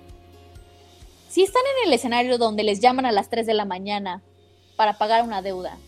Si 1.28 1.42
están 1.42 1.62
en 1.76 1.88
el 1.88 1.94
escenario 1.94 2.38
donde 2.38 2.62
les 2.62 2.80
llaman 2.80 3.06
a 3.06 3.12
las 3.12 3.28
3 3.28 3.46
de 3.46 3.54
la 3.54 3.64
mañana 3.64 4.22
para 4.76 4.96
pagar 4.96 5.24
una 5.24 5.42
deuda, 5.42 5.78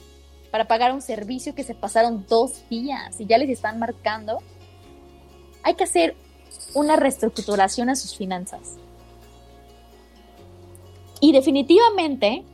para 0.50 0.66
pagar 0.66 0.92
un 0.92 1.00
servicio 1.00 1.54
que 1.54 1.64
se 1.64 1.74
pasaron 1.74 2.26
dos 2.28 2.68
días 2.68 3.18
y 3.20 3.26
ya 3.26 3.38
les 3.38 3.48
están 3.48 3.78
marcando, 3.78 4.38
hay 5.62 5.74
que 5.74 5.84
hacer 5.84 6.16
una 6.74 6.96
reestructuración 6.96 7.88
a 7.88 7.96
sus 7.96 8.16
finanzas. 8.16 8.76
Y 11.20 11.32
definitivamente, 11.32 12.44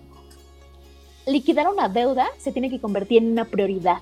liquidar 1.26 1.68
una 1.68 1.88
deuda 1.88 2.28
se 2.38 2.52
tiene 2.52 2.70
que 2.70 2.80
convertir 2.80 3.22
en 3.22 3.32
una 3.32 3.44
prioridad. 3.44 4.00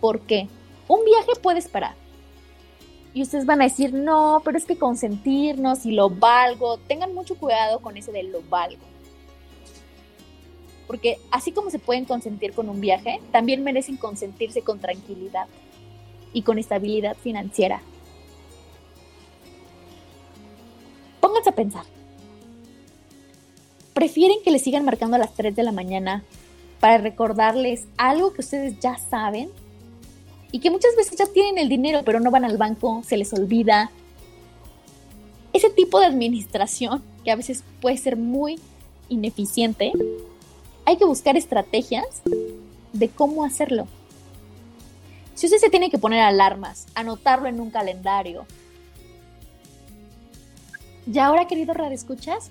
¿Por 0.00 0.20
qué? 0.20 0.48
Un 0.88 1.04
viaje 1.04 1.32
puede 1.40 1.58
esperar 1.58 1.94
y 3.16 3.22
ustedes 3.22 3.46
van 3.46 3.62
a 3.62 3.64
decir, 3.64 3.94
no, 3.94 4.42
pero 4.44 4.58
es 4.58 4.66
que 4.66 4.76
consentirnos 4.76 5.86
y 5.86 5.92
lo 5.92 6.10
valgo. 6.10 6.76
Tengan 6.76 7.14
mucho 7.14 7.34
cuidado 7.34 7.80
con 7.80 7.96
ese 7.96 8.12
de 8.12 8.24
lo 8.24 8.42
valgo. 8.42 8.84
Porque 10.86 11.18
así 11.30 11.50
como 11.50 11.70
se 11.70 11.78
pueden 11.78 12.04
consentir 12.04 12.52
con 12.52 12.68
un 12.68 12.78
viaje, 12.78 13.22
también 13.32 13.64
merecen 13.64 13.96
consentirse 13.96 14.60
con 14.60 14.80
tranquilidad. 14.80 15.46
y 16.34 16.42
con 16.42 16.58
estabilidad 16.58 17.16
financiera. 17.16 17.80
Pónganse 21.18 21.48
a 21.48 21.54
pensar. 21.54 21.95
¿Prefieren 23.96 24.36
que 24.44 24.50
les 24.50 24.60
sigan 24.60 24.84
marcando 24.84 25.16
a 25.16 25.18
las 25.18 25.32
3 25.32 25.56
de 25.56 25.62
la 25.62 25.72
mañana 25.72 26.22
para 26.80 26.98
recordarles 26.98 27.86
algo 27.96 28.34
que 28.34 28.42
ustedes 28.42 28.78
ya 28.78 28.98
saben? 28.98 29.48
Y 30.52 30.58
que 30.58 30.70
muchas 30.70 30.94
veces 30.98 31.18
ya 31.18 31.24
tienen 31.24 31.56
el 31.56 31.70
dinero, 31.70 32.02
pero 32.04 32.20
no 32.20 32.30
van 32.30 32.44
al 32.44 32.58
banco, 32.58 33.02
se 33.06 33.16
les 33.16 33.32
olvida. 33.32 33.90
Ese 35.54 35.70
tipo 35.70 35.98
de 35.98 36.04
administración, 36.04 37.02
que 37.24 37.30
a 37.30 37.36
veces 37.36 37.64
puede 37.80 37.96
ser 37.96 38.18
muy 38.18 38.60
ineficiente, 39.08 39.92
hay 40.84 40.98
que 40.98 41.06
buscar 41.06 41.38
estrategias 41.38 42.20
de 42.92 43.08
cómo 43.08 43.46
hacerlo. 43.46 43.88
Si 45.34 45.46
usted 45.46 45.56
se 45.56 45.70
tiene 45.70 45.88
que 45.88 45.96
poner 45.96 46.20
alarmas, 46.20 46.86
anotarlo 46.94 47.48
en 47.48 47.60
un 47.60 47.70
calendario. 47.70 48.44
Y 51.10 51.18
ahora, 51.18 51.46
querido 51.46 51.72
Escuchas, 51.90 52.50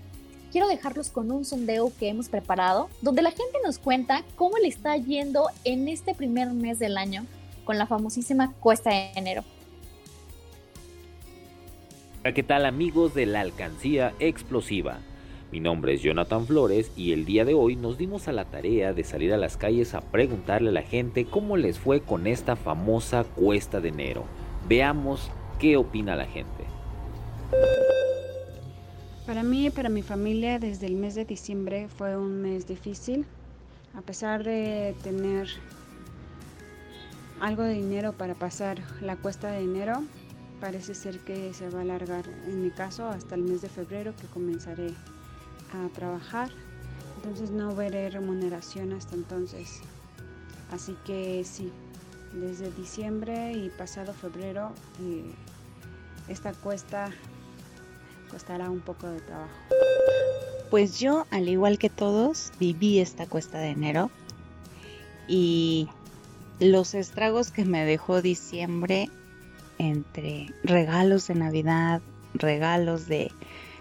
quiero 0.56 0.70
dejarlos 0.70 1.10
con 1.10 1.34
un 1.34 1.44
sondeo 1.44 1.92
que 2.00 2.08
hemos 2.08 2.30
preparado, 2.30 2.88
donde 3.02 3.22
la 3.22 3.32
gente 3.32 3.58
nos 3.62 3.78
cuenta 3.78 4.24
cómo 4.38 4.56
le 4.58 4.70
está 4.70 4.96
yendo 4.96 5.48
en 5.66 5.90
este 5.90 6.16
primer 6.16 6.50
mes 6.52 6.80
del 6.80 6.96
año 6.96 7.26
con 7.66 7.78
la 7.78 7.88
famosísima 7.88 8.54
cuesta 8.62 8.90
de 8.90 9.12
enero. 9.18 9.44
¿Qué 12.24 12.42
tal 12.42 12.66
amigos 12.66 13.14
de 13.14 13.26
la 13.26 13.42
alcancía 13.42 14.14
explosiva? 14.20 15.00
Mi 15.52 15.60
nombre 15.60 15.96
es 15.96 16.02
Jonathan 16.02 16.48
Flores 16.48 16.90
y 16.96 17.12
el 17.12 17.26
día 17.26 17.44
de 17.44 17.54
hoy 17.54 17.76
nos 17.76 17.98
dimos 17.98 18.30
a 18.30 18.32
la 18.32 18.46
tarea 18.46 18.94
de 18.94 19.04
salir 19.04 19.34
a 19.34 19.38
las 19.38 19.58
calles 19.58 19.94
a 19.94 20.00
preguntarle 20.00 20.70
a 20.70 20.72
la 20.72 20.84
gente 20.84 21.26
cómo 21.26 21.58
les 21.58 21.80
fue 21.80 22.00
con 22.00 22.28
esta 22.28 22.56
famosa 22.56 23.26
cuesta 23.26 23.82
de 23.82 23.90
enero. 23.90 24.24
Veamos 24.70 25.30
qué 25.60 25.76
opina 25.76 26.16
la 26.16 26.28
gente. 26.28 26.75
Para 29.26 29.42
mí 29.42 29.66
y 29.66 29.70
para 29.72 29.90
mi 29.90 30.04
familia 30.04 30.60
desde 30.60 30.86
el 30.86 30.96
mes 30.96 31.16
de 31.16 31.26
diciembre 31.26 31.90
fue 31.90 32.16
un 32.16 32.44
mes 32.44 32.68
difícil. 32.68 33.26
A 33.96 34.02
pesar 34.02 34.44
de 34.44 34.96
tener 35.02 35.48
algo 37.40 37.64
de 37.64 37.74
dinero 37.74 38.14
para 38.14 38.36
pasar 38.36 38.78
la 39.02 39.16
cuesta 39.16 39.50
de 39.50 39.62
enero, 39.62 40.04
parece 40.62 40.94
ser 40.94 41.20
que 41.22 41.56
se 41.56 41.70
va 41.70 41.80
a 41.80 41.82
alargar 41.82 42.26
en 42.46 42.62
mi 42.62 42.70
caso 42.70 43.08
hasta 43.08 43.34
el 43.34 43.42
mes 43.42 43.64
de 43.64 43.70
febrero 43.70 44.16
que 44.16 44.28
comenzaré 44.28 44.94
a 45.74 45.90
trabajar, 45.96 46.52
entonces 47.18 47.50
no 47.50 47.76
veré 47.76 48.12
remuneración 48.12 48.94
hasta 48.94 49.16
entonces. 49.16 49.82
Así 50.72 50.96
que 51.04 51.44
sí, 51.44 51.72
desde 52.32 52.72
diciembre 52.74 53.54
y 53.54 53.70
pasado 53.70 54.14
febrero 54.14 54.72
eh, 55.02 55.32
esta 56.28 56.54
cuesta 56.54 57.10
costará 58.36 58.70
un 58.70 58.82
poco 58.82 59.08
de 59.08 59.22
trabajo. 59.22 59.54
Pues 60.70 61.00
yo, 61.00 61.26
al 61.32 61.48
igual 61.48 61.78
que 61.78 61.90
todos, 61.90 62.52
viví 62.60 63.00
esta 63.00 63.28
cuesta 63.28 63.60
de 63.60 63.70
enero 63.70 64.12
y 65.26 65.88
los 66.60 66.96
estragos 66.96 67.52
que 67.52 67.64
me 67.64 67.86
dejó 67.86 68.22
diciembre 68.22 69.10
entre 69.78 70.54
regalos 70.66 71.28
de 71.28 71.36
Navidad, 71.36 72.02
regalos 72.34 73.08
de 73.08 73.32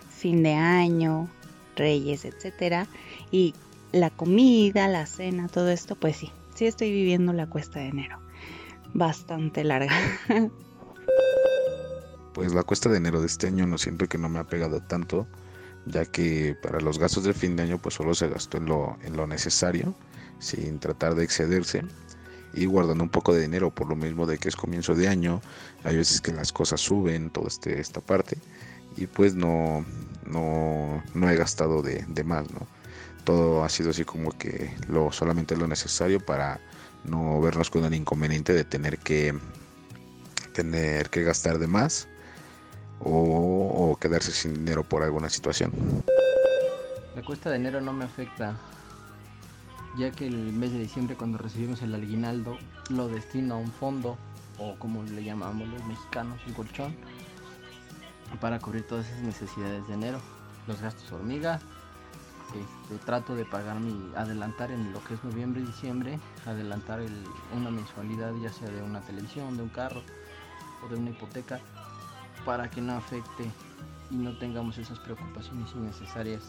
fin 0.08 0.44
de 0.44 0.52
año, 0.52 1.28
reyes, 1.74 2.24
etcétera, 2.24 2.86
y 3.32 3.54
la 3.90 4.10
comida, 4.10 4.86
la 4.86 5.06
cena, 5.06 5.48
todo 5.48 5.68
esto, 5.70 5.96
pues 5.96 6.16
sí, 6.16 6.30
sí 6.54 6.66
estoy 6.66 6.92
viviendo 6.92 7.32
la 7.32 7.48
cuesta 7.48 7.80
de 7.80 7.88
enero. 7.88 8.20
Bastante 8.92 9.64
larga. 9.64 9.92
Pues 12.34 12.52
la 12.52 12.64
cuesta 12.64 12.88
de 12.88 12.96
enero 12.96 13.20
de 13.20 13.28
este 13.28 13.46
año 13.46 13.64
no 13.64 13.78
siento 13.78 14.08
que 14.08 14.18
no 14.18 14.28
me 14.28 14.40
ha 14.40 14.44
pegado 14.44 14.80
tanto, 14.80 15.28
ya 15.86 16.04
que 16.04 16.56
para 16.60 16.80
los 16.80 16.98
gastos 16.98 17.22
de 17.22 17.32
fin 17.32 17.54
de 17.54 17.62
año 17.62 17.78
pues 17.78 17.94
solo 17.94 18.12
se 18.12 18.28
gastó 18.28 18.58
en 18.58 18.66
lo, 18.66 18.98
en 19.02 19.16
lo 19.16 19.28
necesario, 19.28 19.94
sin 20.40 20.80
tratar 20.80 21.14
de 21.14 21.22
excederse 21.22 21.82
y 22.52 22.66
guardando 22.66 23.04
un 23.04 23.10
poco 23.10 23.32
de 23.32 23.42
dinero 23.42 23.72
por 23.72 23.88
lo 23.88 23.94
mismo 23.94 24.26
de 24.26 24.38
que 24.38 24.48
es 24.48 24.56
comienzo 24.56 24.96
de 24.96 25.06
año, 25.06 25.42
hay 25.84 25.96
veces 25.96 26.20
que 26.20 26.32
las 26.32 26.52
cosas 26.52 26.80
suben, 26.80 27.30
toda 27.30 27.46
este, 27.46 27.80
esta 27.80 28.00
parte 28.00 28.36
y 28.96 29.06
pues 29.06 29.36
no, 29.36 29.84
no, 30.26 31.04
no 31.14 31.30
he 31.30 31.36
gastado 31.36 31.82
de, 31.82 32.04
de, 32.08 32.24
más, 32.24 32.50
¿no? 32.50 32.66
Todo 33.22 33.62
ha 33.62 33.68
sido 33.68 33.90
así 33.90 34.04
como 34.04 34.32
que 34.32 34.74
lo, 34.88 35.12
solamente 35.12 35.56
lo 35.56 35.68
necesario 35.68 36.18
para 36.18 36.60
no 37.04 37.40
vernos 37.40 37.70
con 37.70 37.84
el 37.84 37.94
inconveniente 37.94 38.52
de 38.52 38.64
tener 38.64 38.98
que 38.98 39.38
tener 40.52 41.10
que 41.10 41.22
gastar 41.22 41.58
de 41.58 41.66
más 41.68 42.08
o, 43.04 43.96
quedarse 44.00 44.32
sin 44.32 44.54
dinero 44.54 44.82
por 44.82 45.02
alguna 45.02 45.30
situación. 45.30 45.72
La 47.14 47.22
cuesta 47.22 47.50
de 47.50 47.56
enero 47.56 47.80
no 47.80 47.92
me 47.92 48.04
afecta 48.04 48.56
ya 49.96 50.10
que 50.10 50.26
el 50.26 50.52
mes 50.52 50.72
de 50.72 50.80
diciembre 50.80 51.16
cuando 51.16 51.38
recibimos 51.38 51.80
el 51.82 51.94
aguinaldo 51.94 52.58
lo 52.90 53.08
destino 53.08 53.54
a 53.54 53.58
un 53.58 53.70
fondo 53.70 54.16
o 54.58 54.76
como 54.78 55.02
le 55.04 55.22
llamamos 55.22 55.68
los 55.68 55.84
mexicanos, 55.84 56.40
el 56.46 56.54
colchón, 56.54 56.96
para 58.40 58.58
cubrir 58.58 58.86
todas 58.86 59.06
esas 59.06 59.22
necesidades 59.22 59.86
de 59.86 59.94
enero, 59.94 60.20
los 60.66 60.80
gastos 60.80 61.10
hormiga. 61.12 61.60
Este, 62.54 63.04
trato 63.04 63.34
de 63.34 63.44
pagar 63.44 63.80
mi 63.80 64.12
adelantar 64.14 64.70
en 64.70 64.92
lo 64.92 65.02
que 65.04 65.14
es 65.14 65.24
noviembre 65.24 65.60
y 65.60 65.64
diciembre, 65.64 66.20
adelantar 66.46 67.00
una 67.52 67.70
mensualidad 67.70 68.32
ya 68.40 68.52
sea 68.52 68.68
de 68.68 68.80
una 68.80 69.00
televisión, 69.00 69.56
de 69.56 69.64
un 69.64 69.70
carro 69.70 70.02
o 70.84 70.88
de 70.88 70.96
una 70.96 71.10
hipoteca 71.10 71.60
para 72.44 72.70
que 72.70 72.80
no 72.80 72.96
afecte 72.96 73.50
y 74.10 74.16
no 74.16 74.36
tengamos 74.38 74.78
esas 74.78 74.98
preocupaciones 75.00 75.70
innecesarias. 75.74 76.42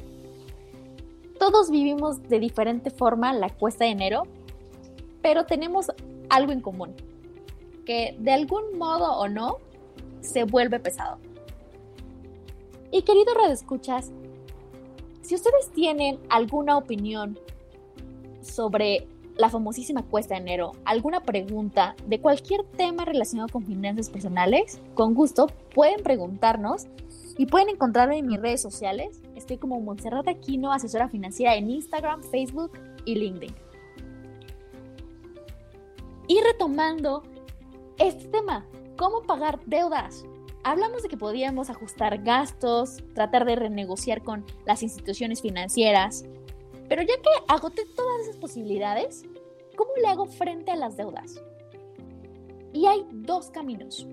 Todos 1.38 1.70
vivimos 1.70 2.22
de 2.28 2.38
diferente 2.38 2.90
forma 2.90 3.32
la 3.32 3.50
cuesta 3.50 3.84
de 3.84 3.90
enero, 3.90 4.22
pero 5.22 5.44
tenemos 5.44 5.90
algo 6.28 6.52
en 6.52 6.60
común, 6.60 6.94
que 7.84 8.16
de 8.18 8.32
algún 8.32 8.78
modo 8.78 9.18
o 9.18 9.28
no 9.28 9.58
se 10.20 10.44
vuelve 10.44 10.78
pesado. 10.80 11.18
Y 12.92 13.02
querido 13.02 13.32
Escuchas, 13.50 14.10
si 15.22 15.34
ustedes 15.34 15.70
tienen 15.72 16.18
alguna 16.28 16.76
opinión 16.76 17.38
sobre 18.42 19.06
la 19.36 19.48
famosísima 19.48 20.02
cuesta 20.02 20.34
de 20.34 20.40
enero, 20.40 20.72
alguna 20.84 21.20
pregunta 21.20 21.94
de 22.06 22.20
cualquier 22.20 22.64
tema 22.64 23.04
relacionado 23.04 23.48
con 23.48 23.64
finanzas 23.64 24.10
personales, 24.10 24.80
con 24.94 25.14
gusto 25.14 25.46
pueden 25.74 26.02
preguntarnos 26.02 26.86
y 27.38 27.46
pueden 27.46 27.70
encontrarme 27.70 28.18
en 28.18 28.26
mis 28.26 28.40
redes 28.40 28.60
sociales. 28.60 29.22
Estoy 29.34 29.56
como 29.56 29.80
Montserrat 29.80 30.28
Aquino, 30.28 30.72
asesora 30.72 31.08
financiera 31.08 31.54
en 31.54 31.70
Instagram, 31.70 32.22
Facebook 32.22 32.72
y 33.04 33.14
LinkedIn. 33.14 33.54
Y 36.28 36.40
retomando 36.42 37.22
este 37.98 38.28
tema, 38.28 38.66
¿cómo 38.96 39.22
pagar 39.22 39.58
deudas? 39.66 40.24
Hablamos 40.62 41.02
de 41.02 41.08
que 41.08 41.16
podíamos 41.16 41.70
ajustar 41.70 42.22
gastos, 42.22 42.98
tratar 43.14 43.46
de 43.46 43.56
renegociar 43.56 44.22
con 44.22 44.44
las 44.66 44.82
instituciones 44.82 45.40
financieras, 45.40 46.24
pero 46.90 47.02
ya 47.02 47.14
que 47.22 47.30
agoté 47.46 47.84
todas 47.94 48.22
esas 48.22 48.36
posibilidades, 48.36 49.22
¿cómo 49.76 49.92
le 50.02 50.08
hago 50.08 50.26
frente 50.26 50.72
a 50.72 50.76
las 50.76 50.96
deudas? 50.96 51.40
Y 52.72 52.86
hay 52.86 53.06
dos 53.12 53.48
caminos. 53.50 54.08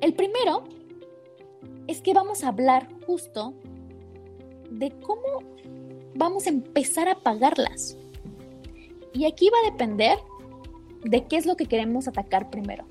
El 0.00 0.14
primero 0.14 0.64
es 1.86 2.00
que 2.00 2.14
vamos 2.14 2.42
a 2.42 2.48
hablar 2.48 2.88
justo 3.04 3.52
de 4.70 4.98
cómo 5.00 5.42
vamos 6.14 6.46
a 6.46 6.48
empezar 6.48 7.10
a 7.10 7.16
pagarlas. 7.16 7.98
Y 9.12 9.26
aquí 9.26 9.50
va 9.50 9.58
a 9.58 9.70
depender 9.72 10.18
de 11.04 11.26
qué 11.26 11.36
es 11.36 11.44
lo 11.44 11.58
que 11.58 11.66
queremos 11.66 12.08
atacar 12.08 12.48
primero 12.48 12.86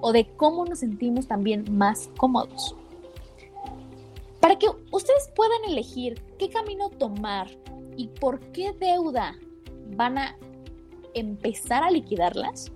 o 0.00 0.10
de 0.10 0.26
cómo 0.34 0.64
nos 0.64 0.80
sentimos 0.80 1.28
también 1.28 1.66
más 1.70 2.10
cómodos. 2.16 2.74
Para 4.48 4.58
que 4.58 4.70
ustedes 4.92 5.30
puedan 5.36 5.62
elegir 5.66 6.24
qué 6.38 6.48
camino 6.48 6.88
tomar 6.88 7.50
y 7.98 8.08
por 8.08 8.40
qué 8.52 8.72
deuda 8.72 9.38
van 9.88 10.16
a 10.16 10.38
empezar 11.12 11.84
a 11.84 11.90
liquidarlas, 11.90 12.72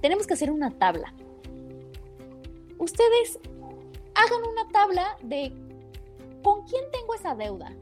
tenemos 0.00 0.26
que 0.26 0.34
hacer 0.34 0.50
una 0.50 0.72
tabla. 0.72 1.14
Ustedes 2.76 3.38
hagan 4.16 4.42
una 4.50 4.68
tabla 4.72 5.16
de 5.22 5.52
con 6.42 6.64
quién 6.64 6.82
tengo 6.90 7.14
esa 7.14 7.36
deuda, 7.36 7.72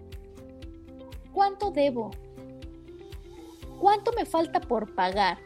cuánto 1.33 1.70
debo, 1.70 2.11
cuánto 3.80 4.12
me 4.12 4.26
falta 4.26 4.61
por 4.61 4.94
pagar 4.94 5.38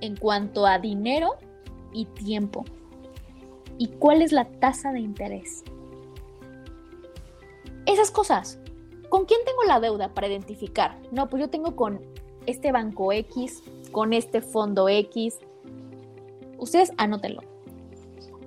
en 0.00 0.16
cuanto 0.16 0.64
a 0.64 0.78
dinero 0.78 1.34
y 1.92 2.06
tiempo 2.06 2.64
y 3.76 3.88
cuál 3.88 4.22
es 4.22 4.32
la 4.32 4.46
tasa 4.46 4.92
de 4.92 5.00
interés. 5.00 5.62
Esas 7.88 8.10
cosas. 8.10 8.58
¿Con 9.08 9.24
quién 9.24 9.40
tengo 9.46 9.64
la 9.64 9.80
deuda 9.80 10.12
para 10.12 10.28
identificar? 10.28 10.98
No, 11.10 11.30
pues 11.30 11.40
yo 11.40 11.48
tengo 11.48 11.74
con 11.74 12.02
este 12.44 12.70
banco 12.70 13.12
X, 13.12 13.62
con 13.92 14.12
este 14.12 14.42
fondo 14.42 14.90
X. 14.90 15.38
Ustedes 16.58 16.92
anótenlo. 16.98 17.40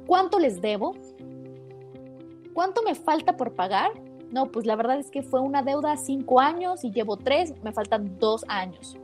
¿Cuánto 0.05 0.37
les 0.37 0.61
debo? 0.61 0.95
¿Cuánto 2.53 2.83
me 2.83 2.93
falta 2.93 3.35
por 3.35 3.55
pagar? 3.55 3.89
No, 4.29 4.51
pues 4.51 4.67
la 4.67 4.75
verdad 4.75 4.99
es 4.99 5.09
que 5.09 5.23
fue 5.23 5.39
una 5.39 5.63
deuda 5.63 5.97
cinco 5.97 6.39
años 6.39 6.83
y 6.83 6.91
llevo 6.91 7.17
tres, 7.17 7.55
me 7.63 7.71
faltan 7.71 8.19
dos 8.19 8.45
años. 8.47 8.95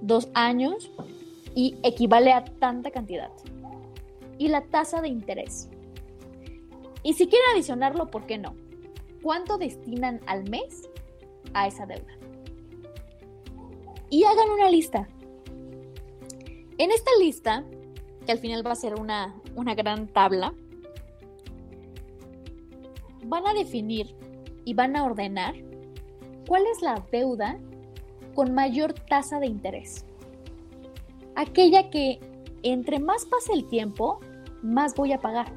Dos 0.00 0.30
años 0.32 0.90
y 1.54 1.76
equivale 1.82 2.32
a 2.32 2.42
tanta 2.42 2.90
cantidad. 2.90 3.30
Y 4.38 4.48
la 4.48 4.62
tasa 4.62 5.02
de 5.02 5.08
interés. 5.08 5.68
Y 7.02 7.12
si 7.12 7.26
quieren 7.26 7.50
adicionarlo, 7.52 8.10
¿por 8.10 8.24
qué 8.24 8.38
no? 8.38 8.54
¿Cuánto 9.22 9.58
destinan 9.58 10.20
al 10.26 10.48
mes 10.48 10.88
a 11.54 11.66
esa 11.66 11.86
deuda? 11.86 12.18
Y 14.10 14.24
hagan 14.24 14.50
una 14.50 14.70
lista. 14.70 15.08
En 16.78 16.90
esta 16.90 17.10
lista, 17.20 17.64
que 18.24 18.32
al 18.32 18.38
final 18.38 18.66
va 18.66 18.72
a 18.72 18.76
ser 18.76 18.94
una, 18.94 19.34
una 19.56 19.74
gran 19.74 20.06
tabla, 20.08 20.54
van 23.24 23.46
a 23.46 23.54
definir 23.54 24.14
y 24.64 24.74
van 24.74 24.96
a 24.96 25.04
ordenar 25.04 25.54
cuál 26.46 26.64
es 26.66 26.80
la 26.82 27.04
deuda 27.10 27.58
con 28.34 28.54
mayor 28.54 28.92
tasa 28.92 29.40
de 29.40 29.46
interés. 29.46 30.06
Aquella 31.34 31.90
que 31.90 32.20
entre 32.62 32.98
más 32.98 33.26
pase 33.26 33.52
el 33.52 33.66
tiempo, 33.66 34.20
más 34.62 34.94
voy 34.94 35.12
a 35.12 35.20
pagar. 35.20 35.52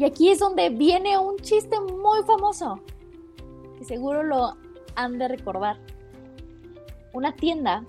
Y 0.00 0.04
aquí 0.06 0.30
es 0.30 0.38
donde 0.38 0.70
viene 0.70 1.18
un 1.18 1.36
chiste 1.36 1.78
muy 1.78 2.22
famoso, 2.22 2.80
que 3.76 3.84
seguro 3.84 4.22
lo 4.22 4.54
han 4.94 5.18
de 5.18 5.28
recordar. 5.28 5.76
Una 7.12 7.36
tienda 7.36 7.84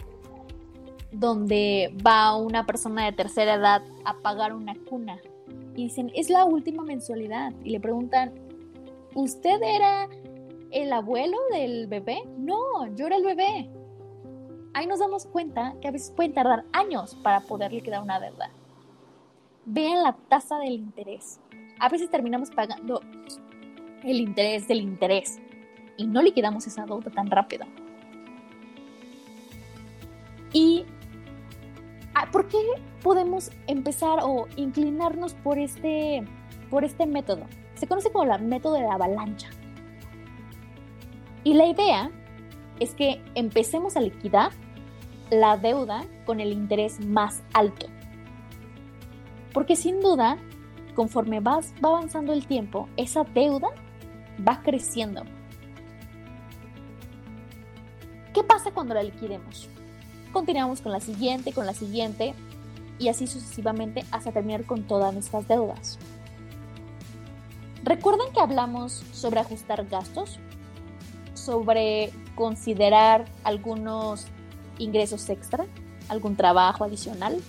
donde 1.14 1.96
va 2.06 2.36
una 2.36 2.66
persona 2.66 3.06
de 3.06 3.14
tercera 3.14 3.54
edad 3.54 3.82
a 4.04 4.18
pagar 4.18 4.54
una 4.54 4.76
cuna 4.90 5.22
y 5.74 5.84
dicen, 5.84 6.12
es 6.14 6.30
la 6.30 6.44
última 6.44 6.84
mensualidad. 6.84 7.54
Y 7.64 7.70
le 7.70 7.80
preguntan, 7.80 8.34
¿usted 9.16 9.62
era 9.64 10.10
el 10.72 10.92
abuelo 10.92 11.38
del 11.50 11.88
bebé? 11.88 12.24
No, 12.38 12.94
yo 12.94 13.08
era 13.08 13.16
el 13.16 13.24
bebé. 13.24 13.70
Ahí 14.74 14.86
nos 14.86 15.00
damos 15.00 15.28
cuenta 15.28 15.76
que 15.80 15.88
a 15.88 15.92
veces 15.92 16.12
pueden 16.12 16.34
tardar 16.34 16.66
años 16.74 17.16
para 17.24 17.40
poder 17.40 17.72
liquidar 17.72 18.04
una 18.04 18.20
deuda. 18.20 18.52
Vean 19.64 20.04
la 20.04 20.18
tasa 20.28 20.60
del 20.60 20.74
interés. 20.74 21.41
A 21.82 21.90
veces 21.90 22.10
terminamos 22.10 22.52
pagando 22.52 23.02
el 24.04 24.20
interés 24.20 24.68
del 24.68 24.82
interés 24.82 25.40
y 25.98 26.08
no 26.08 26.22
liquidamos 26.22 26.68
esa 26.68 26.86
deuda 26.86 27.12
tan 27.12 27.30
rápido. 27.30 27.66
Y 30.54 30.86
Ah, 32.14 32.28
¿Por 32.32 32.48
qué 32.48 32.58
podemos 33.02 33.52
empezar 33.68 34.20
o 34.24 34.48
inclinarnos 34.58 35.34
por 35.34 35.58
este, 35.58 36.24
por 36.70 36.84
este 36.84 37.06
método? 37.06 37.46
Se 37.76 37.88
conoce 37.88 38.12
como 38.12 38.32
el 38.32 38.44
método 38.44 38.74
de 38.76 38.82
la 38.82 38.94
avalancha. 38.94 39.50
Y 41.44 41.54
la 41.54 41.66
idea 41.66 42.12
es 42.80 42.94
que 42.94 43.22
empecemos 43.36 43.96
a 43.96 44.02
liquidar 44.02 44.52
la 45.30 45.58
deuda 45.58 46.04
con 46.26 46.40
el 46.40 46.52
interés 46.52 47.00
más 47.00 47.44
alto. 47.54 47.88
Porque 49.54 49.76
sin 49.76 50.02
duda, 50.02 50.38
conforme 50.96 51.40
va 51.40 51.60
avanzando 51.82 52.34
el 52.34 52.46
tiempo, 52.46 52.90
esa 52.98 53.24
deuda 53.24 53.70
va 54.48 54.62
creciendo. 54.62 55.24
¿Qué 58.34 58.44
pasa 58.44 58.72
cuando 58.72 58.94
la 58.94 59.04
liquidemos? 59.04 59.70
continuamos 60.32 60.82
con 60.82 60.92
la 60.92 61.00
siguiente, 61.00 61.54
con 61.54 61.66
la 61.66 61.74
siguiente 61.74 62.34
y 63.00 63.10
así 63.10 63.28
sucesivamente 63.28 64.06
hasta 64.12 64.32
terminar 64.32 64.66
con 64.66 64.84
todas 64.84 65.14
nuestras 65.14 65.48
deudas. 65.48 65.98
¿Recuerdan 67.84 68.32
que 68.34 68.40
hablamos 68.40 69.04
sobre 69.12 69.40
ajustar 69.40 69.86
gastos? 69.88 70.40
Sobre 71.34 72.12
considerar 72.36 73.26
algunos 73.44 74.28
ingresos 74.78 75.30
extra, 75.30 75.66
algún 76.10 76.36
trabajo 76.36 76.84
adicional. 76.84 77.42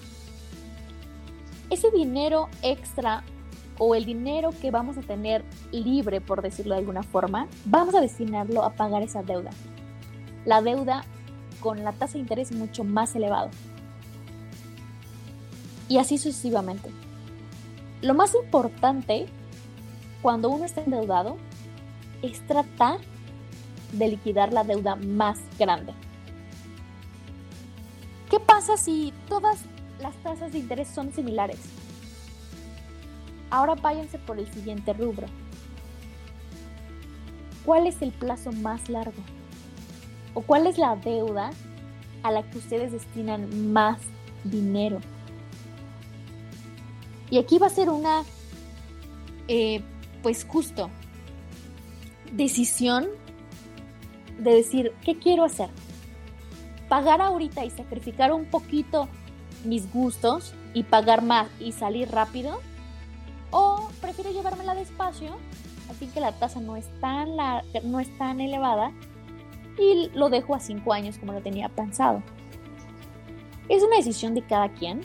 Ese 1.73 1.91
dinero 1.91 2.51
extra 2.61 3.25
o 3.79 3.95
el 3.95 4.05
dinero 4.05 4.51
que 4.61 4.71
vamos 4.71 4.99
a 4.99 5.01
tener 5.01 5.43
libre, 5.71 6.21
por 6.21 6.43
decirlo 6.43 6.75
de 6.75 6.81
alguna 6.81 7.03
forma, 7.03 7.49
vamos 7.65 7.95
a 7.95 8.03
destinarlo 8.03 8.63
a 8.63 8.75
pagar 8.75 9.03
esa 9.03 9.23
deuda. 9.23 9.49
La 10.45 10.61
deuda 10.61 11.07
con 11.61 11.83
la 11.83 11.93
tasa 11.93 12.13
de 12.13 12.19
interés 12.19 12.53
mucho 12.53 12.85
más 12.85 13.17
elevado. 13.17 13.49
Y 15.89 15.97
así 15.97 16.19
sucesivamente. 16.19 16.91
Lo 18.03 18.13
más 18.13 18.35
importante 18.35 19.25
cuando 20.21 20.51
uno 20.51 20.67
está 20.67 20.83
endeudado 20.83 21.39
es 22.21 22.47
tratar 22.47 22.99
de 23.93 24.09
liquidar 24.09 24.53
la 24.53 24.63
deuda 24.63 24.97
más 24.97 25.39
grande. 25.59 25.95
¿Qué 28.29 28.39
pasa 28.41 28.77
si 28.77 29.15
todas 29.27 29.65
las 30.03 30.17
tasas 30.23 30.53
de 30.53 30.59
interés 30.59 30.89
son 30.89 31.13
similares? 31.13 31.61
Ahora 33.51 33.75
váyanse 33.75 34.19
por 34.19 34.39
el 34.39 34.53
siguiente 34.53 34.93
rubro. 34.93 35.27
¿Cuál 37.65 37.87
es 37.87 38.03
el 38.03 38.13
plazo 38.13 38.51
más 38.53 38.89
largo? 38.89 39.23
o 40.35 40.43
cuál 40.43 40.67
es 40.67 40.79
la 40.79 40.97
deuda 40.97 41.51
a 42.23 42.31
la 42.31 42.43
que 42.43 42.59
ustedes 42.59 42.93
destinan 42.93 43.73
más 43.73 43.99
dinero. 44.45 45.01
Y 47.31 47.39
aquí 47.39 47.59
va 47.59 47.67
a 47.67 47.71
ser 47.71 47.89
una, 47.89 48.23
eh, 49.49 49.83
pues 50.23 50.45
justo, 50.45 50.91
decisión 52.33 53.07
de 54.39 54.55
decir, 54.55 54.93
¿qué 55.03 55.19
quiero 55.19 55.45
hacer? 55.45 55.71
¿Pagar 56.89 57.21
ahorita 57.21 57.65
y 57.65 57.71
sacrificar 57.71 58.33
un 58.33 58.45
poquito 58.45 59.09
mis 59.65 59.93
gustos 59.93 60.55
y 60.75 60.85
pagar 60.85 61.23
más 61.23 61.49
y 61.61 61.73
salir 61.73 62.11
rápido? 62.11 62.61
¿O 63.51 63.89
prefiero 64.01 64.33
llevármela 64.33 64.75
despacio, 64.75 65.37
así 65.91 66.07
que 66.07 66.21
la 66.21 66.33
tasa 66.33 66.61
no 66.61 66.77
es 66.77 66.89
tan, 67.01 67.31
no 67.85 68.01
es 68.01 68.19
tan 68.19 68.41
elevada 68.41 68.93
y 69.79 70.11
lo 70.15 70.29
dejo 70.29 70.55
a 70.55 70.61
cinco 70.61 70.93
años 70.93 71.19
como 71.19 71.33
lo 71.33 71.41
tenía 71.41 71.69
pensado. 71.69 72.23
Es 73.69 73.83
una 73.83 73.97
decisión 73.97 74.35
de 74.35 74.43
cada 74.43 74.69
quien, 74.71 75.01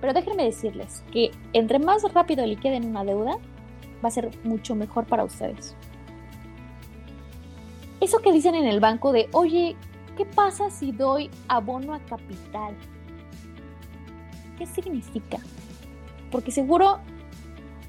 pero 0.00 0.12
déjenme 0.12 0.44
decirles 0.44 1.04
que 1.12 1.30
entre 1.52 1.78
más 1.78 2.02
rápido 2.12 2.46
liquiden 2.46 2.86
una 2.86 3.04
deuda, 3.04 3.36
va 4.04 4.08
a 4.08 4.10
ser 4.10 4.30
mucho 4.44 4.74
mejor 4.74 5.06
para 5.06 5.24
ustedes. 5.24 5.76
Eso 8.00 8.18
que 8.18 8.32
dicen 8.32 8.54
en 8.54 8.66
el 8.66 8.80
banco 8.80 9.12
de, 9.12 9.28
oye, 9.32 9.76
¿qué 10.16 10.24
pasa 10.24 10.70
si 10.70 10.90
doy 10.92 11.30
abono 11.48 11.94
a 11.94 12.00
capital? 12.00 12.76
¿Qué 14.62 14.82
significa? 14.82 15.38
Porque 16.30 16.52
seguro 16.52 17.00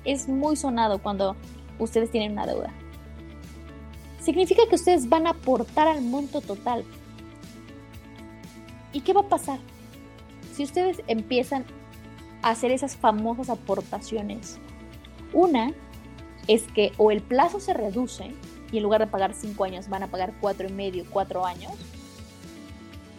es 0.06 0.28
muy 0.28 0.56
sonado 0.56 0.98
cuando 0.98 1.36
ustedes 1.78 2.10
tienen 2.10 2.32
una 2.32 2.48
deuda 2.48 2.74
significa 4.20 4.64
que 4.68 4.76
ustedes 4.76 5.08
van 5.08 5.28
a 5.28 5.32
aportar 5.32 5.88
al 5.88 6.02
monto 6.02 6.42
total. 6.42 6.84
¿Y 8.92 9.02
qué 9.02 9.14
va 9.14 9.22
a 9.22 9.30
pasar? 9.30 9.60
Si 10.54 10.64
ustedes 10.64 11.02
empiezan 11.08 11.66
a 12.42 12.52
hacer 12.52 12.72
esas 12.72 12.96
famosas 12.96 13.50
aportaciones, 13.50 14.60
una 15.34 15.74
es 16.48 16.64
que 16.64 16.92
o 16.98 17.12
el 17.12 17.22
plazo 17.22 17.60
se 17.60 17.74
reduce 17.74 18.34
y 18.72 18.78
en 18.78 18.84
lugar 18.84 19.02
de 19.02 19.08
pagar 19.08 19.34
5 19.34 19.64
años 19.66 19.90
van 19.90 20.04
a 20.04 20.08
pagar 20.08 20.34
cuatro 20.40 20.68
y 20.68 20.72
medio, 20.72 21.06
4 21.12 21.46
años. 21.46 21.74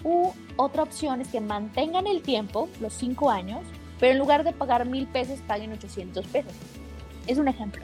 U 0.04 0.32
otra 0.56 0.82
opción 0.82 1.20
es 1.20 1.28
que 1.28 1.40
mantengan 1.40 2.06
el 2.06 2.22
tiempo, 2.22 2.68
los 2.80 2.92
5 2.94 3.30
años, 3.30 3.62
pero 3.98 4.12
en 4.12 4.18
lugar 4.18 4.44
de 4.44 4.52
pagar 4.52 4.86
mil 4.86 5.06
pesos 5.06 5.40
paguen 5.46 5.72
800 5.72 6.26
pesos. 6.26 6.52
Es 7.26 7.38
un 7.38 7.48
ejemplo. 7.48 7.82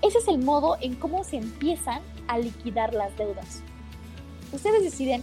Ese 0.00 0.18
es 0.18 0.28
el 0.28 0.38
modo 0.38 0.76
en 0.80 0.94
cómo 0.94 1.24
se 1.24 1.36
empiezan 1.36 2.00
a 2.28 2.38
liquidar 2.38 2.94
las 2.94 3.16
deudas. 3.16 3.62
Ustedes 4.52 4.82
deciden 4.82 5.22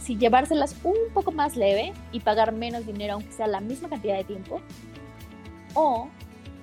si 0.00 0.16
llevárselas 0.16 0.74
un 0.82 0.96
poco 1.12 1.30
más 1.30 1.56
leve 1.56 1.92
y 2.12 2.20
pagar 2.20 2.52
menos 2.52 2.86
dinero 2.86 3.14
aunque 3.14 3.32
sea 3.32 3.46
la 3.46 3.60
misma 3.60 3.88
cantidad 3.88 4.16
de 4.16 4.24
tiempo, 4.24 4.60
o 5.74 6.08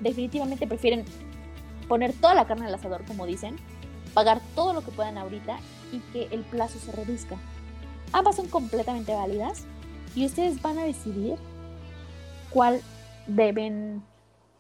definitivamente 0.01 0.67
prefieren 0.67 1.05
poner 1.87 2.13
toda 2.13 2.35
la 2.35 2.45
carne 2.45 2.65
al 2.65 2.73
asador, 2.73 3.05
como 3.05 3.25
dicen, 3.25 3.55
pagar 4.13 4.41
todo 4.55 4.73
lo 4.73 4.81
que 4.81 4.91
puedan 4.91 5.17
ahorita 5.17 5.59
y 5.91 5.99
que 6.11 6.27
el 6.31 6.41
plazo 6.41 6.79
se 6.79 6.91
reduzca. 6.91 7.37
Ambas 8.13 8.35
son 8.35 8.47
completamente 8.47 9.13
válidas 9.13 9.65
y 10.15 10.25
ustedes 10.25 10.61
van 10.61 10.77
a 10.77 10.83
decidir 10.83 11.37
cuál 12.49 12.81
deben 13.27 14.03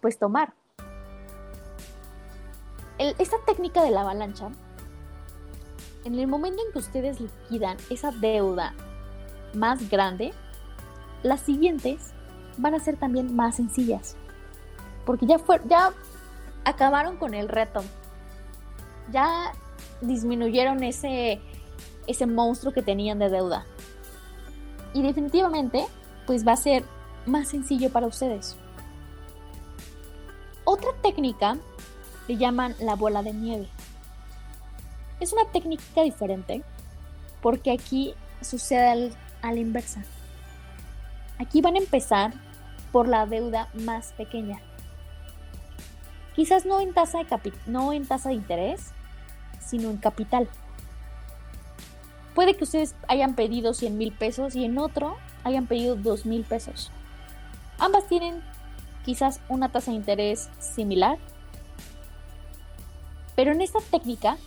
pues 0.01 0.17
tomar. 0.17 0.53
esta 2.99 3.37
técnica 3.45 3.83
de 3.83 3.91
la 3.91 4.01
avalancha, 4.01 4.49
en 6.03 6.17
el 6.17 6.27
momento 6.27 6.61
en 6.65 6.71
que 6.71 6.79
ustedes 6.79 7.19
liquidan 7.19 7.77
esa 7.89 8.11
deuda 8.11 8.73
más 9.53 9.89
grande, 9.89 10.33
las 11.21 11.41
siguientes 11.41 12.13
van 12.57 12.73
a 12.73 12.79
ser 12.79 12.97
también 12.97 13.35
más 13.35 13.55
sencillas. 13.55 14.15
Porque 15.05 15.25
ya, 15.25 15.39
fue, 15.39 15.59
ya 15.65 15.93
acabaron 16.65 17.17
con 17.17 17.33
el 17.33 17.49
reto. 17.49 17.83
Ya 19.11 19.51
disminuyeron 20.01 20.83
ese, 20.83 21.41
ese 22.07 22.25
monstruo 22.25 22.73
que 22.73 22.81
tenían 22.81 23.19
de 23.19 23.29
deuda. 23.29 23.65
Y 24.93 25.01
definitivamente, 25.01 25.85
pues 26.25 26.47
va 26.47 26.53
a 26.53 26.57
ser 26.57 26.83
más 27.25 27.49
sencillo 27.49 27.91
para 27.91 28.07
ustedes. 28.07 28.57
Otra 30.63 30.89
técnica 31.01 31.57
le 32.27 32.37
llaman 32.37 32.75
la 32.79 32.95
bola 32.95 33.21
de 33.23 33.33
nieve. 33.33 33.67
Es 35.19 35.33
una 35.33 35.45
técnica 35.51 36.01
diferente 36.01 36.63
porque 37.41 37.71
aquí 37.71 38.13
sucede 38.41 39.11
a 39.41 39.51
la 39.51 39.59
inversa. 39.59 40.03
Aquí 41.39 41.61
van 41.61 41.75
a 41.75 41.79
empezar 41.79 42.33
por 42.91 43.07
la 43.07 43.25
deuda 43.25 43.69
más 43.73 44.13
pequeña. 44.13 44.59
Quizás 46.35 46.65
no 46.65 46.79
en 46.79 46.93
tasa 46.93 47.19
de, 47.19 47.53
no 47.65 47.93
en 47.93 48.05
tasa 48.05 48.29
de 48.29 48.35
interés, 48.35 48.91
sino 49.59 49.89
en 49.89 49.97
capital. 49.97 50.49
Puede 52.37 52.53
que 52.53 52.65
ustedes 52.65 52.93
hayan 53.07 53.33
pedido 53.33 53.73
100 53.73 53.97
mil 53.97 54.11
pesos 54.11 54.55
y 54.55 54.63
en 54.63 54.77
otro 54.77 55.17
hayan 55.43 55.65
pedido 55.65 55.95
2 55.95 56.27
mil 56.27 56.43
pesos. 56.43 56.91
Ambas 57.79 58.05
tienen 58.05 58.43
quizás 59.03 59.41
una 59.49 59.69
tasa 59.69 59.89
de 59.89 59.97
interés 59.97 60.47
similar, 60.59 61.17
pero 63.35 63.53
en 63.53 63.61
esta 63.61 63.79
técnica 63.89 64.37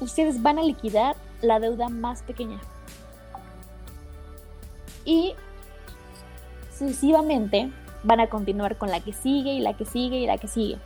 ustedes 0.00 0.42
van 0.42 0.58
a 0.58 0.64
liquidar 0.64 1.14
la 1.40 1.60
deuda 1.60 1.88
más 1.88 2.24
pequeña. 2.24 2.58
Y 5.04 5.34
sucesivamente 6.76 7.70
van 8.02 8.18
a 8.18 8.28
continuar 8.28 8.76
con 8.76 8.90
la 8.90 8.98
que 8.98 9.12
sigue 9.12 9.52
y 9.52 9.60
la 9.60 9.76
que 9.76 9.84
sigue 9.84 10.18
y 10.18 10.26
la 10.26 10.38
que 10.38 10.48
sigue. 10.48 10.80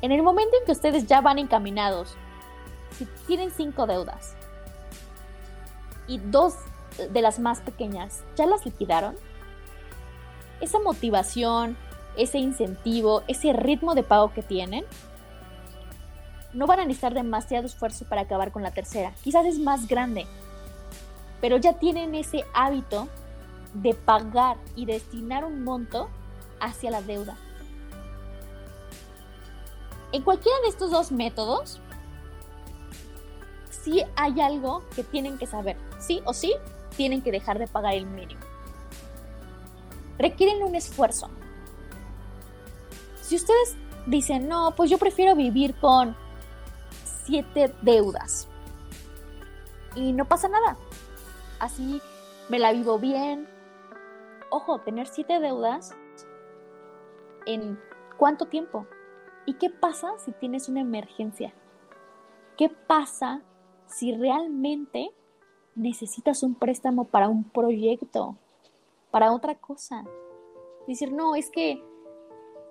En 0.00 0.12
el 0.12 0.22
momento 0.22 0.56
en 0.60 0.64
que 0.64 0.70
ustedes 0.70 1.08
ya 1.08 1.20
van 1.20 1.40
encaminados, 1.40 2.14
si 2.96 3.04
tienen 3.26 3.50
cinco 3.50 3.88
deudas 3.88 4.36
y 6.10 6.18
dos 6.18 6.54
de 7.12 7.22
las 7.22 7.38
más 7.38 7.60
pequeñas 7.60 8.24
ya 8.36 8.44
las 8.44 8.66
liquidaron, 8.66 9.14
esa 10.60 10.80
motivación, 10.80 11.76
ese 12.16 12.38
incentivo, 12.38 13.22
ese 13.28 13.52
ritmo 13.52 13.94
de 13.94 14.02
pago 14.02 14.34
que 14.34 14.42
tienen, 14.42 14.84
no 16.52 16.66
van 16.66 16.80
a 16.80 16.84
necesitar 16.84 17.14
demasiado 17.14 17.66
esfuerzo 17.66 18.04
para 18.06 18.22
acabar 18.22 18.50
con 18.50 18.64
la 18.64 18.72
tercera. 18.72 19.12
Quizás 19.22 19.46
es 19.46 19.60
más 19.60 19.86
grande, 19.86 20.26
pero 21.40 21.56
ya 21.58 21.74
tienen 21.74 22.16
ese 22.16 22.44
hábito 22.54 23.08
de 23.72 23.94
pagar 23.94 24.56
y 24.74 24.84
destinar 24.86 25.44
un 25.44 25.62
monto 25.62 26.08
hacia 26.58 26.90
la 26.90 27.02
deuda. 27.02 27.36
En 30.10 30.22
cualquiera 30.22 30.58
de 30.62 30.68
estos 30.70 30.90
dos 30.90 31.12
métodos, 31.12 31.80
sí 33.70 34.02
hay 34.16 34.40
algo 34.40 34.82
que 34.96 35.04
tienen 35.04 35.38
que 35.38 35.46
saber. 35.46 35.76
Sí 36.00 36.20
o 36.24 36.34
sí, 36.34 36.54
tienen 36.96 37.22
que 37.22 37.30
dejar 37.30 37.60
de 37.60 37.68
pagar 37.68 37.94
el 37.94 38.06
mínimo 38.06 38.50
requieren 40.20 40.62
un 40.62 40.74
esfuerzo. 40.74 41.30
Si 43.22 43.36
ustedes 43.36 43.76
dicen, 44.06 44.48
no, 44.48 44.74
pues 44.76 44.90
yo 44.90 44.98
prefiero 44.98 45.34
vivir 45.34 45.74
con 45.76 46.14
siete 47.24 47.74
deudas 47.82 48.48
y 49.94 50.12
no 50.12 50.26
pasa 50.26 50.48
nada, 50.48 50.76
así 51.58 52.02
me 52.48 52.58
la 52.58 52.72
vivo 52.72 52.98
bien. 52.98 53.48
Ojo, 54.50 54.80
tener 54.80 55.06
siete 55.06 55.40
deudas 55.40 55.94
en 57.46 57.80
cuánto 58.18 58.46
tiempo. 58.46 58.86
¿Y 59.46 59.54
qué 59.54 59.70
pasa 59.70 60.12
si 60.18 60.32
tienes 60.32 60.68
una 60.68 60.80
emergencia? 60.80 61.54
¿Qué 62.58 62.68
pasa 62.68 63.42
si 63.86 64.14
realmente 64.14 65.10
necesitas 65.74 66.42
un 66.42 66.54
préstamo 66.54 67.04
para 67.04 67.28
un 67.28 67.44
proyecto? 67.44 68.36
para 69.10 69.32
otra 69.32 69.54
cosa. 69.54 70.04
Decir, 70.86 71.12
no, 71.12 71.34
es 71.34 71.50
que 71.50 71.82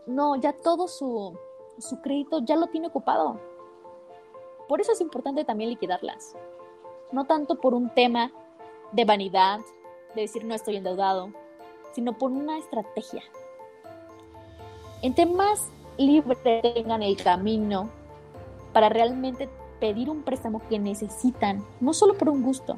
no, 0.08 0.36
ya 0.36 0.54
todo 0.54 0.88
su, 0.88 1.38
su 1.78 2.02
crédito 2.02 2.42
ya 2.44 2.56
lo 2.56 2.68
tiene 2.68 2.88
ocupado. 2.88 3.40
Por 4.68 4.82
eso 4.82 4.92
es 4.92 5.02
importante 5.02 5.46
también 5.46 5.70
liquidarlas. 5.70 6.36
No 7.12 7.26
tanto 7.26 7.60
por 7.60 7.74
un 7.74 7.90
tema 7.90 8.32
de 8.92 9.06
vanidad, 9.06 9.60
de 10.16 10.22
decir 10.22 10.46
no 10.46 10.56
estoy 10.56 10.78
endeudado, 10.78 11.32
sino 11.94 12.18
por 12.18 12.32
una 12.32 12.58
estrategia. 12.58 13.24
Entre 15.02 15.26
más 15.26 15.70
libre 15.98 16.36
tengan 16.62 17.04
el 17.04 17.22
camino 17.22 17.90
para 18.74 18.90
realmente 18.90 19.50
pedir 19.80 20.10
un 20.10 20.24
préstamo 20.24 20.62
que 20.68 20.80
necesitan, 20.80 21.64
no 21.80 21.94
solo 21.94 22.16
por 22.16 22.30
un 22.30 22.44
gusto, 22.44 22.78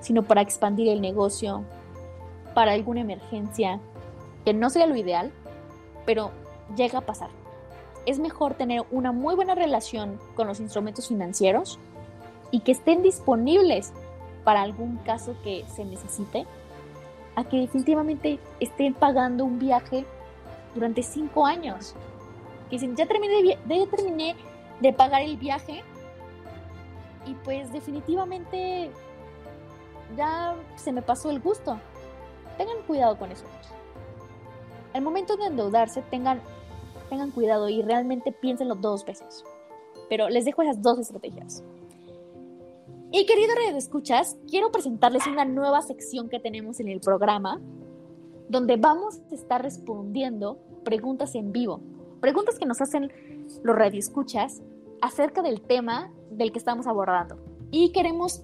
sino 0.00 0.22
para 0.22 0.40
expandir 0.40 0.88
el 0.88 1.00
negocio, 1.00 1.64
para 2.54 2.72
alguna 2.72 3.00
emergencia, 3.00 3.80
que 4.44 4.54
no 4.54 4.70
sería 4.70 4.86
lo 4.86 4.96
ideal, 4.96 5.32
pero 6.06 6.30
llega 6.76 6.98
a 6.98 7.06
pasar. 7.06 7.30
Es 8.06 8.18
mejor 8.18 8.54
tener 8.54 8.82
una 8.90 9.12
muy 9.12 9.34
buena 9.34 9.54
relación 9.54 10.18
con 10.34 10.46
los 10.46 10.60
instrumentos 10.60 11.08
financieros 11.08 11.78
y 12.50 12.60
que 12.60 12.72
estén 12.72 13.02
disponibles 13.02 13.92
para 14.44 14.62
algún 14.62 14.96
caso 14.98 15.36
que 15.44 15.64
se 15.74 15.84
necesite, 15.84 16.46
a 17.36 17.44
que 17.44 17.58
definitivamente 17.58 18.38
estén 18.58 18.94
pagando 18.94 19.44
un 19.44 19.58
viaje 19.58 20.04
durante 20.74 21.02
cinco 21.02 21.46
años. 21.46 21.94
Que 22.68 22.76
dicen, 22.76 22.96
ya 22.96 23.06
terminé, 23.06 23.58
ya 23.68 23.86
terminé 23.86 24.36
de 24.80 24.92
pagar 24.92 25.22
el 25.22 25.36
viaje 25.36 25.82
y 27.26 27.34
pues 27.34 27.72
definitivamente 27.72 28.90
ya 30.16 30.56
se 30.76 30.92
me 30.92 31.02
pasó 31.02 31.30
el 31.30 31.40
gusto. 31.40 31.78
Tengan 32.56 32.82
cuidado 32.86 33.18
con 33.18 33.30
eso. 33.30 33.44
Al 34.92 35.02
momento 35.02 35.36
de 35.36 35.46
endeudarse, 35.46 36.02
tengan, 36.10 36.40
tengan 37.08 37.30
cuidado 37.30 37.68
y 37.68 37.82
realmente 37.82 38.32
piénsenlo 38.32 38.74
dos 38.74 39.04
veces. 39.04 39.44
Pero 40.08 40.28
les 40.28 40.44
dejo 40.44 40.62
esas 40.62 40.82
dos 40.82 40.98
estrategias. 40.98 41.62
Y 43.12 43.26
querido 43.26 43.54
de 43.54 43.76
escuchas, 43.76 44.36
quiero 44.48 44.70
presentarles 44.70 45.26
una 45.26 45.44
nueva 45.44 45.82
sección 45.82 46.28
que 46.28 46.38
tenemos 46.38 46.78
en 46.78 46.88
el 46.88 47.00
programa, 47.00 47.60
donde 48.48 48.76
vamos 48.76 49.20
a 49.30 49.34
estar 49.34 49.62
respondiendo 49.62 50.58
preguntas 50.84 51.34
en 51.34 51.50
vivo, 51.50 51.80
preguntas 52.20 52.58
que 52.58 52.66
nos 52.66 52.80
hacen 52.80 53.12
los 53.62 53.76
radioescuchas 53.76 54.62
acerca 55.00 55.42
del 55.42 55.60
tema 55.60 56.12
del 56.30 56.52
que 56.52 56.58
estamos 56.58 56.86
abordando. 56.86 57.36
Y 57.70 57.92
queremos 57.92 58.42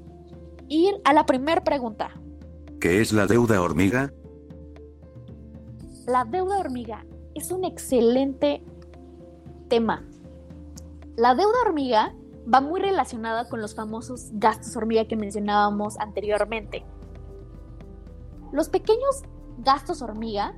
ir 0.69 0.95
a 1.05 1.13
la 1.13 1.27
primera 1.27 1.63
pregunta. 1.63 2.11
¿Qué 2.81 3.01
es 3.01 3.13
la 3.13 3.27
deuda 3.27 3.61
hormiga? 3.61 4.13
La 6.07 6.25
deuda 6.25 6.59
hormiga 6.59 7.05
es 7.35 7.51
un 7.51 7.65
excelente 7.65 8.63
tema. 9.69 10.05
La 11.17 11.35
deuda 11.35 11.63
hormiga 11.65 12.15
va 12.53 12.61
muy 12.61 12.81
relacionada 12.81 13.49
con 13.49 13.61
los 13.61 13.75
famosos 13.75 14.31
gastos 14.33 14.77
hormiga 14.77 15.07
que 15.07 15.17
mencionábamos 15.17 15.99
anteriormente. 15.99 16.85
Los 18.53 18.69
pequeños 18.69 19.23
gastos 19.59 20.03
hormiga 20.03 20.55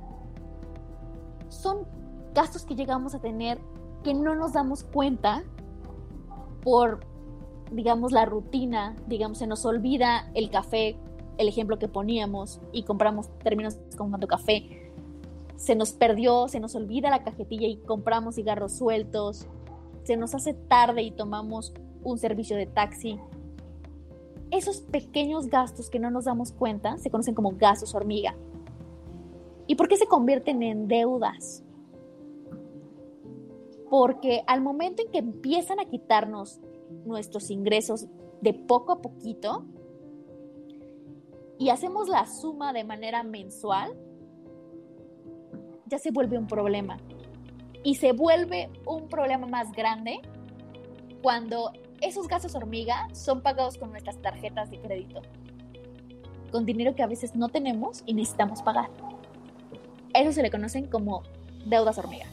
son 1.49 1.87
gastos 2.33 2.65
que 2.65 2.75
llegamos 2.75 3.15
a 3.15 3.19
tener 3.19 3.59
que 4.03 4.13
no 4.13 4.35
nos 4.35 4.53
damos 4.53 4.83
cuenta 4.83 5.43
por, 6.61 6.99
digamos, 7.71 8.11
la 8.11 8.25
rutina, 8.25 8.95
digamos, 9.07 9.37
se 9.37 9.47
nos 9.47 9.65
olvida 9.65 10.29
el 10.33 10.49
café, 10.49 10.95
el 11.37 11.47
ejemplo 11.47 11.79
que 11.79 11.87
poníamos, 11.87 12.59
y 12.71 12.83
compramos, 12.83 13.29
terminamos 13.43 13.77
comprando 13.97 14.27
café, 14.27 14.91
se 15.55 15.75
nos 15.75 15.91
perdió, 15.91 16.47
se 16.47 16.59
nos 16.59 16.75
olvida 16.75 17.09
la 17.09 17.23
cajetilla 17.23 17.67
y 17.67 17.77
compramos 17.77 18.35
cigarros 18.35 18.73
sueltos, 18.73 19.45
se 20.03 20.17
nos 20.17 20.33
hace 20.33 20.53
tarde 20.53 21.01
y 21.03 21.11
tomamos 21.11 21.73
un 22.03 22.17
servicio 22.17 22.55
de 22.55 22.65
taxi. 22.65 23.19
Esos 24.51 24.81
pequeños 24.81 25.47
gastos 25.47 25.89
que 25.89 25.99
no 25.99 26.09
nos 26.09 26.25
damos 26.25 26.51
cuenta 26.51 26.97
se 26.97 27.11
conocen 27.11 27.35
como 27.35 27.51
gastos 27.51 27.93
hormiga. 27.93 28.35
¿Y 29.67 29.75
por 29.75 29.87
qué 29.87 29.97
se 29.97 30.07
convierten 30.07 30.63
en 30.63 30.87
deudas? 30.87 31.63
Porque 33.89 34.43
al 34.47 34.61
momento 34.61 35.03
en 35.03 35.11
que 35.11 35.19
empiezan 35.19 35.79
a 35.79 35.85
quitarnos 35.85 36.59
nuestros 37.05 37.49
ingresos 37.49 38.07
de 38.41 38.53
poco 38.53 38.93
a 38.93 39.01
poquito 39.01 39.65
y 41.59 41.69
hacemos 41.69 42.07
la 42.07 42.25
suma 42.25 42.71
de 42.71 42.85
manera 42.85 43.21
mensual, 43.23 43.93
ya 45.87 45.99
se 45.99 46.11
vuelve 46.11 46.37
un 46.37 46.47
problema. 46.47 46.97
Y 47.83 47.95
se 47.95 48.13
vuelve 48.13 48.69
un 48.85 49.09
problema 49.09 49.45
más 49.45 49.71
grande 49.73 50.21
cuando 51.21 51.71
esos 52.01 52.27
gastos 52.27 52.55
hormiga 52.55 53.07
son 53.13 53.41
pagados 53.41 53.77
con 53.77 53.91
nuestras 53.91 54.21
tarjetas 54.21 54.71
de 54.71 54.79
crédito, 54.79 55.21
con 56.51 56.65
dinero 56.65 56.95
que 56.95 57.03
a 57.03 57.07
veces 57.07 57.35
no 57.35 57.49
tenemos 57.49 58.03
y 58.05 58.13
necesitamos 58.13 58.61
pagar. 58.61 58.89
Eso 60.13 60.31
se 60.31 60.41
le 60.41 60.51
conocen 60.51 60.87
como 60.87 61.23
deudas 61.65 61.97
hormiga. 61.97 62.25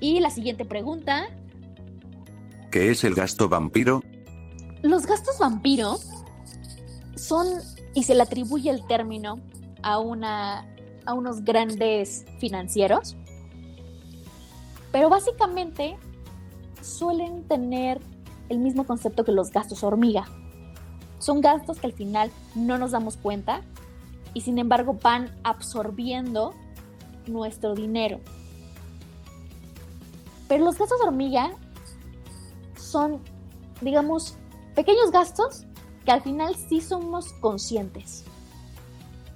Y 0.00 0.18
la 0.18 0.30
siguiente 0.30 0.64
pregunta. 0.64 1.28
¿Qué 2.72 2.90
es 2.90 3.04
el 3.04 3.14
gasto 3.14 3.50
vampiro? 3.50 4.02
Los 4.80 5.04
gastos 5.04 5.38
vampiro 5.38 5.98
son, 7.14 7.46
y 7.92 8.04
se 8.04 8.14
le 8.14 8.22
atribuye 8.22 8.70
el 8.70 8.86
término 8.86 9.40
a, 9.82 9.98
una, 9.98 10.66
a 11.04 11.12
unos 11.12 11.44
grandes 11.44 12.24
financieros, 12.38 13.14
pero 14.90 15.10
básicamente 15.10 15.98
suelen 16.80 17.46
tener 17.46 18.00
el 18.48 18.58
mismo 18.58 18.86
concepto 18.86 19.22
que 19.22 19.32
los 19.32 19.50
gastos 19.50 19.84
hormiga. 19.84 20.24
Son 21.18 21.42
gastos 21.42 21.78
que 21.78 21.88
al 21.88 21.92
final 21.92 22.30
no 22.54 22.78
nos 22.78 22.92
damos 22.92 23.18
cuenta 23.18 23.60
y 24.32 24.40
sin 24.40 24.58
embargo 24.58 24.94
van 24.94 25.30
absorbiendo 25.44 26.54
nuestro 27.26 27.74
dinero. 27.74 28.18
Pero 30.48 30.64
los 30.64 30.78
gastos 30.78 31.02
hormiga 31.02 31.52
son, 32.92 33.20
digamos, 33.80 34.36
pequeños 34.74 35.10
gastos 35.10 35.64
que 36.04 36.12
al 36.12 36.22
final 36.22 36.54
sí 36.54 36.80
somos 36.80 37.32
conscientes. 37.40 38.24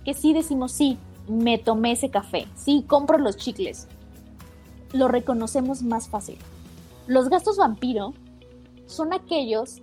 Que 0.05 0.14
sí 0.14 0.33
decimos, 0.33 0.73
sí, 0.73 0.99
me 1.29 1.59
tomé 1.59 1.92
ese 1.92 2.11
café, 2.11 2.47
sí, 2.55 2.85
compro 2.87 3.19
los 3.19 3.37
chicles. 3.37 3.88
Lo 4.92 5.09
reconocemos 5.09 5.83
más 5.83 6.09
fácil. 6.09 6.38
Los 7.07 7.29
gastos 7.29 7.57
vampiro 7.57 8.14
son 8.87 9.12
aquellos 9.12 9.83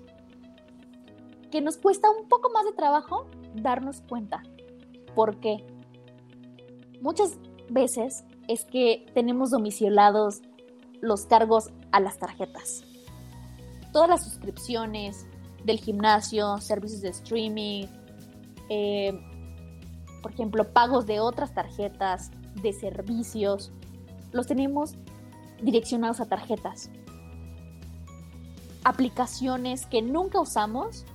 que 1.52 1.62
nos 1.62 1.78
cuesta 1.78 2.10
un 2.10 2.28
poco 2.30 2.50
más 2.52 2.66
de 2.66 2.72
trabajo 2.72 3.28
darnos 3.56 4.02
cuenta. 4.02 4.44
¿Por 5.14 5.40
qué? 5.40 5.66
Muchas 7.02 7.38
veces 7.70 8.24
es 8.48 8.66
que 8.66 9.06
tenemos 9.14 9.52
domiciliados 9.52 10.42
los 11.02 11.26
cargos 11.26 11.70
a 11.92 12.00
las 12.00 12.18
tarjetas. 12.18 12.86
Todas 13.94 14.10
las 14.10 14.24
suscripciones 14.26 15.26
del 15.64 15.80
gimnasio, 15.80 16.58
servicios 16.58 17.02
de 17.02 17.10
streaming, 17.10 17.86
eh, 18.70 19.18
por 20.22 20.34
ejemplo, 20.34 20.68
pagos 20.74 21.06
de 21.06 21.22
otras 21.22 21.54
tarjetas, 21.54 22.32
de 22.62 22.74
servicios, 22.74 23.72
los 24.34 24.48
tenemos 24.48 24.96
direccionados 25.62 26.20
a 26.20 26.26
tarjetas 26.26 26.90
aplicaciones 28.84 29.86
que 29.86 30.02
nunca 30.02 30.40
usamos 30.40 31.06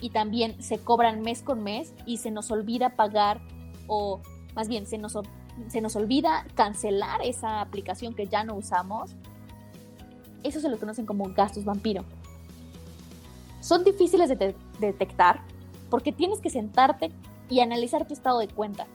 y 0.00 0.10
también 0.10 0.62
se 0.62 0.78
cobran 0.78 1.22
mes 1.22 1.42
con 1.42 1.62
mes 1.62 1.92
y 2.06 2.18
se 2.18 2.30
nos 2.30 2.50
olvida 2.50 2.90
pagar 2.96 3.40
o 3.86 4.20
más 4.54 4.68
bien 4.68 4.86
se 4.86 4.98
nos, 4.98 5.18
se 5.68 5.80
nos 5.80 5.96
olvida 5.96 6.46
cancelar 6.54 7.22
esa 7.22 7.60
aplicación 7.60 8.14
que 8.14 8.26
ya 8.26 8.44
no 8.44 8.54
usamos. 8.54 9.14
Eso 10.42 10.60
se 10.60 10.68
lo 10.68 10.78
conocen 10.78 11.06
como 11.06 11.32
gastos 11.34 11.64
vampiro. 11.64 12.04
Son 13.60 13.84
difíciles 13.84 14.28
de, 14.28 14.36
de 14.36 14.54
detectar 14.80 15.42
porque 15.90 16.12
tienes 16.12 16.40
que 16.40 16.50
sentarte 16.50 17.10
y 17.48 17.60
analizar 17.60 18.06
tu 18.06 18.14
estado 18.14 18.38
de 18.38 18.48
cuenta. 18.48 18.86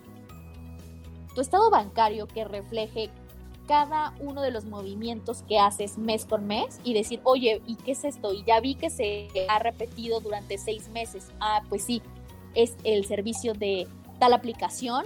Tu 1.35 1.41
estado 1.41 1.69
bancario 1.69 2.27
que 2.27 2.45
refleje 2.45 3.09
cada 3.67 4.13
uno 4.19 4.41
de 4.41 4.51
los 4.51 4.65
movimientos 4.65 5.43
que 5.43 5.59
haces 5.59 5.97
mes 5.97 6.25
con 6.25 6.45
mes 6.47 6.79
y 6.83 6.93
decir, 6.93 7.19
oye, 7.23 7.61
¿y 7.65 7.75
qué 7.75 7.91
es 7.91 8.03
esto? 8.03 8.33
Y 8.33 8.43
ya 8.43 8.59
vi 8.59 8.75
que 8.75 8.89
se 8.89 9.27
ha 9.49 9.59
repetido 9.59 10.19
durante 10.19 10.57
seis 10.57 10.89
meses. 10.89 11.31
Ah, 11.39 11.61
pues 11.67 11.83
sí, 11.83 12.01
es 12.53 12.75
el 12.83 13.05
servicio 13.05 13.53
de 13.53 13.87
tal 14.19 14.33
aplicación 14.33 15.05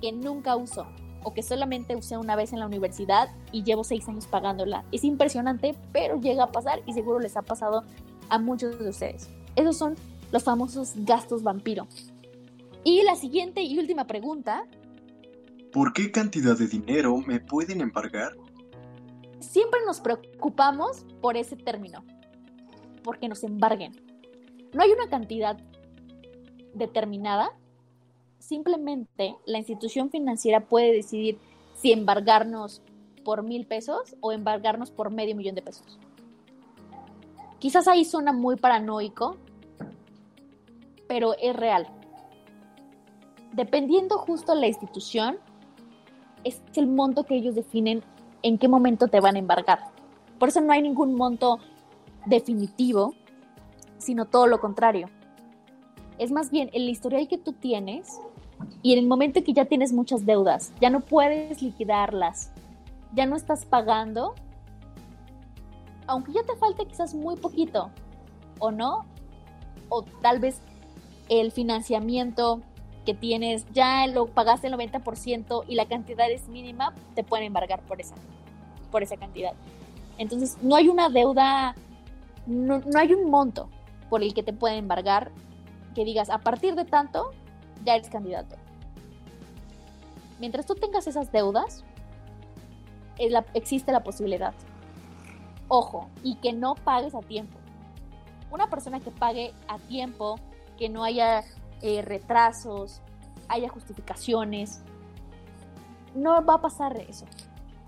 que 0.00 0.12
nunca 0.12 0.56
uso 0.56 0.86
o 1.28 1.34
que 1.34 1.42
solamente 1.42 1.94
usé 1.94 2.16
una 2.16 2.36
vez 2.36 2.54
en 2.54 2.60
la 2.60 2.66
universidad 2.66 3.28
y 3.52 3.62
llevo 3.62 3.84
seis 3.84 4.08
años 4.08 4.26
pagándola. 4.26 4.84
Es 4.92 5.04
impresionante, 5.04 5.74
pero 5.92 6.18
llega 6.18 6.44
a 6.44 6.52
pasar 6.52 6.80
y 6.86 6.94
seguro 6.94 7.20
les 7.20 7.36
ha 7.36 7.42
pasado 7.42 7.84
a 8.30 8.38
muchos 8.38 8.78
de 8.78 8.88
ustedes. 8.88 9.28
Esos 9.56 9.76
son 9.76 9.94
los 10.32 10.42
famosos 10.42 10.94
gastos 10.96 11.42
vampiro. 11.42 11.86
Y 12.82 13.02
la 13.02 13.14
siguiente 13.14 13.60
y 13.60 13.78
última 13.78 14.06
pregunta 14.06 14.64
¿Por 15.72 15.92
qué 15.92 16.10
cantidad 16.10 16.56
de 16.56 16.66
dinero 16.66 17.18
me 17.18 17.40
pueden 17.40 17.82
embargar? 17.82 18.34
Siempre 19.38 19.80
nos 19.86 20.00
preocupamos 20.00 21.04
por 21.20 21.36
ese 21.36 21.56
término, 21.56 22.04
porque 23.04 23.28
nos 23.28 23.44
embarguen. 23.44 23.92
No 24.72 24.82
hay 24.82 24.92
una 24.92 25.10
cantidad 25.10 25.58
determinada, 26.72 27.50
simplemente 28.48 29.36
la 29.44 29.58
institución 29.58 30.10
financiera 30.10 30.60
puede 30.60 30.92
decidir 30.92 31.38
si 31.74 31.92
embargarnos 31.92 32.80
por 33.22 33.42
mil 33.42 33.66
pesos 33.66 34.16
o 34.20 34.32
embargarnos 34.32 34.90
por 34.90 35.10
medio 35.10 35.36
millón 35.36 35.54
de 35.54 35.62
pesos. 35.62 35.98
Quizás 37.58 37.86
ahí 37.88 38.04
suena 38.04 38.32
muy 38.32 38.56
paranoico, 38.56 39.36
pero 41.06 41.34
es 41.38 41.54
real. 41.54 41.88
Dependiendo 43.52 44.16
justo 44.18 44.54
la 44.54 44.66
institución, 44.66 45.38
es 46.44 46.62
el 46.74 46.86
monto 46.86 47.24
que 47.24 47.34
ellos 47.34 47.54
definen 47.54 48.02
en 48.42 48.56
qué 48.56 48.68
momento 48.68 49.08
te 49.08 49.20
van 49.20 49.36
a 49.36 49.40
embargar. 49.40 49.80
Por 50.38 50.48
eso 50.48 50.60
no 50.60 50.72
hay 50.72 50.80
ningún 50.80 51.14
monto 51.14 51.58
definitivo, 52.24 53.14
sino 53.98 54.24
todo 54.24 54.46
lo 54.46 54.60
contrario. 54.60 55.10
Es 56.18 56.30
más 56.30 56.50
bien 56.50 56.70
el 56.72 56.88
historial 56.88 57.28
que 57.28 57.38
tú 57.38 57.52
tienes 57.52 58.20
y 58.82 58.92
en 58.92 58.98
el 59.00 59.06
momento 59.06 59.38
en 59.38 59.44
que 59.44 59.52
ya 59.52 59.64
tienes 59.64 59.92
muchas 59.92 60.24
deudas, 60.24 60.72
ya 60.80 60.90
no 60.90 61.00
puedes 61.00 61.62
liquidarlas, 61.62 62.50
ya 63.14 63.26
no 63.26 63.36
estás 63.36 63.64
pagando, 63.64 64.34
aunque 66.06 66.32
ya 66.32 66.42
te 66.42 66.56
falte 66.56 66.86
quizás 66.86 67.14
muy 67.14 67.36
poquito, 67.36 67.90
o 68.58 68.70
no, 68.70 69.04
o 69.88 70.02
tal 70.22 70.38
vez 70.38 70.60
el 71.28 71.52
financiamiento 71.52 72.62
que 73.04 73.14
tienes, 73.14 73.64
ya 73.72 74.06
lo 74.06 74.26
pagaste 74.26 74.66
el 74.66 74.74
90% 74.74 75.64
y 75.66 75.74
la 75.74 75.86
cantidad 75.86 76.30
es 76.30 76.48
mínima, 76.48 76.94
te 77.14 77.24
pueden 77.24 77.46
embargar 77.46 77.80
por 77.82 78.00
esa, 78.00 78.14
por 78.90 79.02
esa 79.02 79.16
cantidad. 79.16 79.52
Entonces, 80.18 80.58
no 80.62 80.76
hay 80.76 80.88
una 80.88 81.08
deuda, 81.08 81.74
no, 82.46 82.80
no 82.80 82.98
hay 82.98 83.12
un 83.12 83.30
monto 83.30 83.68
por 84.10 84.22
el 84.22 84.34
que 84.34 84.42
te 84.42 84.52
pueden 84.52 84.78
embargar 84.78 85.30
que 85.94 86.04
digas, 86.04 86.30
a 86.30 86.38
partir 86.38 86.74
de 86.74 86.84
tanto, 86.84 87.30
ya 87.84 87.96
eres 87.96 88.08
candidato. 88.08 88.56
Mientras 90.38 90.66
tú 90.66 90.74
tengas 90.74 91.06
esas 91.06 91.32
deudas, 91.32 91.84
existe 93.54 93.92
la 93.92 94.02
posibilidad. 94.04 94.54
Ojo, 95.68 96.08
y 96.22 96.36
que 96.36 96.52
no 96.52 96.74
pagues 96.74 97.14
a 97.14 97.20
tiempo. 97.20 97.58
Una 98.50 98.70
persona 98.70 99.00
que 99.00 99.10
pague 99.10 99.52
a 99.66 99.78
tiempo, 99.78 100.36
que 100.78 100.88
no 100.88 101.04
haya 101.04 101.44
eh, 101.82 102.02
retrasos, 102.02 103.02
haya 103.48 103.68
justificaciones. 103.68 104.82
No 106.14 106.44
va 106.44 106.54
a 106.54 106.60
pasar 106.60 106.96
eso. 107.00 107.26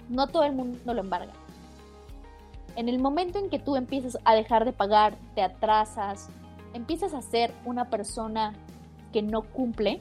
No 0.08 0.26
todo 0.26 0.42
el 0.42 0.52
mundo 0.52 0.92
lo 0.92 1.00
embarga. 1.00 1.32
En 2.76 2.88
el 2.88 2.98
momento 2.98 3.38
en 3.38 3.48
que 3.48 3.58
tú 3.58 3.76
empiezas 3.76 4.18
a 4.24 4.34
dejar 4.34 4.64
de 4.64 4.72
pagar, 4.72 5.16
te 5.34 5.42
atrasas, 5.42 6.28
empiezas 6.74 7.14
a 7.14 7.22
ser 7.22 7.52
una 7.64 7.90
persona 7.90 8.54
que 9.12 9.22
no 9.22 9.42
cumple, 9.42 10.00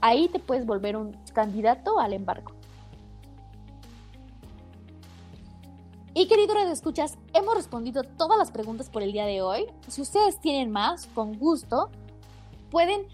ahí 0.00 0.28
te 0.28 0.38
puedes 0.38 0.66
volver 0.66 0.96
un 0.96 1.16
candidato 1.32 1.98
al 1.98 2.12
embargo. 2.12 2.52
Y 6.16 6.28
querido 6.28 6.54
Radio 6.54 6.70
Escuchas, 6.70 7.18
hemos 7.32 7.56
respondido 7.56 8.04
todas 8.04 8.38
las 8.38 8.52
preguntas 8.52 8.88
por 8.88 9.02
el 9.02 9.12
día 9.12 9.26
de 9.26 9.42
hoy. 9.42 9.66
Si 9.88 10.00
ustedes 10.00 10.38
tienen 10.40 10.70
más, 10.70 11.06
con 11.06 11.36
gusto, 11.38 11.90
pueden 12.70 13.08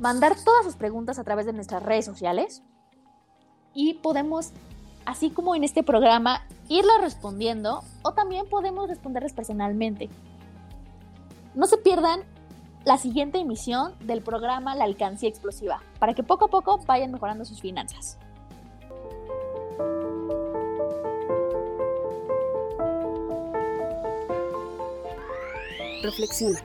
mandar 0.00 0.34
todas 0.44 0.64
sus 0.64 0.74
preguntas 0.74 1.20
a 1.20 1.24
través 1.24 1.46
de 1.46 1.52
nuestras 1.52 1.80
redes 1.80 2.04
sociales 2.04 2.64
y 3.72 3.94
podemos, 3.94 4.50
así 5.04 5.30
como 5.30 5.54
en 5.54 5.62
este 5.62 5.84
programa, 5.84 6.42
irlas 6.68 7.00
respondiendo 7.00 7.84
o 8.02 8.12
también 8.12 8.48
podemos 8.48 8.88
responderles 8.88 9.32
personalmente. 9.32 10.10
No 11.54 11.66
se 11.66 11.78
pierdan 11.78 12.22
la 12.84 12.98
siguiente 12.98 13.38
emisión 13.38 13.94
del 14.00 14.22
programa 14.22 14.74
La 14.74 14.84
Alcancía 14.84 15.28
Explosiva, 15.28 15.80
para 15.98 16.14
que 16.14 16.22
poco 16.22 16.46
a 16.46 16.48
poco 16.48 16.78
vayan 16.86 17.12
mejorando 17.12 17.44
sus 17.44 17.60
finanzas. 17.60 18.18
Reflexiona. 26.02 26.60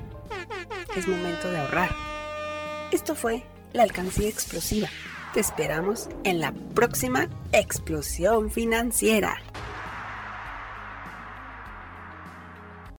Es 0.96 1.08
momento 1.08 1.52
de 1.52 1.60
ahorrar. 1.60 1.92
Esto 2.92 3.14
fue 3.14 3.44
La 3.74 3.84
Alcancía 3.84 4.28
Explosiva. 4.28 4.88
Te 5.34 5.42
esperamos 5.42 6.10
en 6.24 6.40
la 6.40 6.52
próxima 6.74 7.28
explosión 7.52 8.50
financiera. 8.50 9.38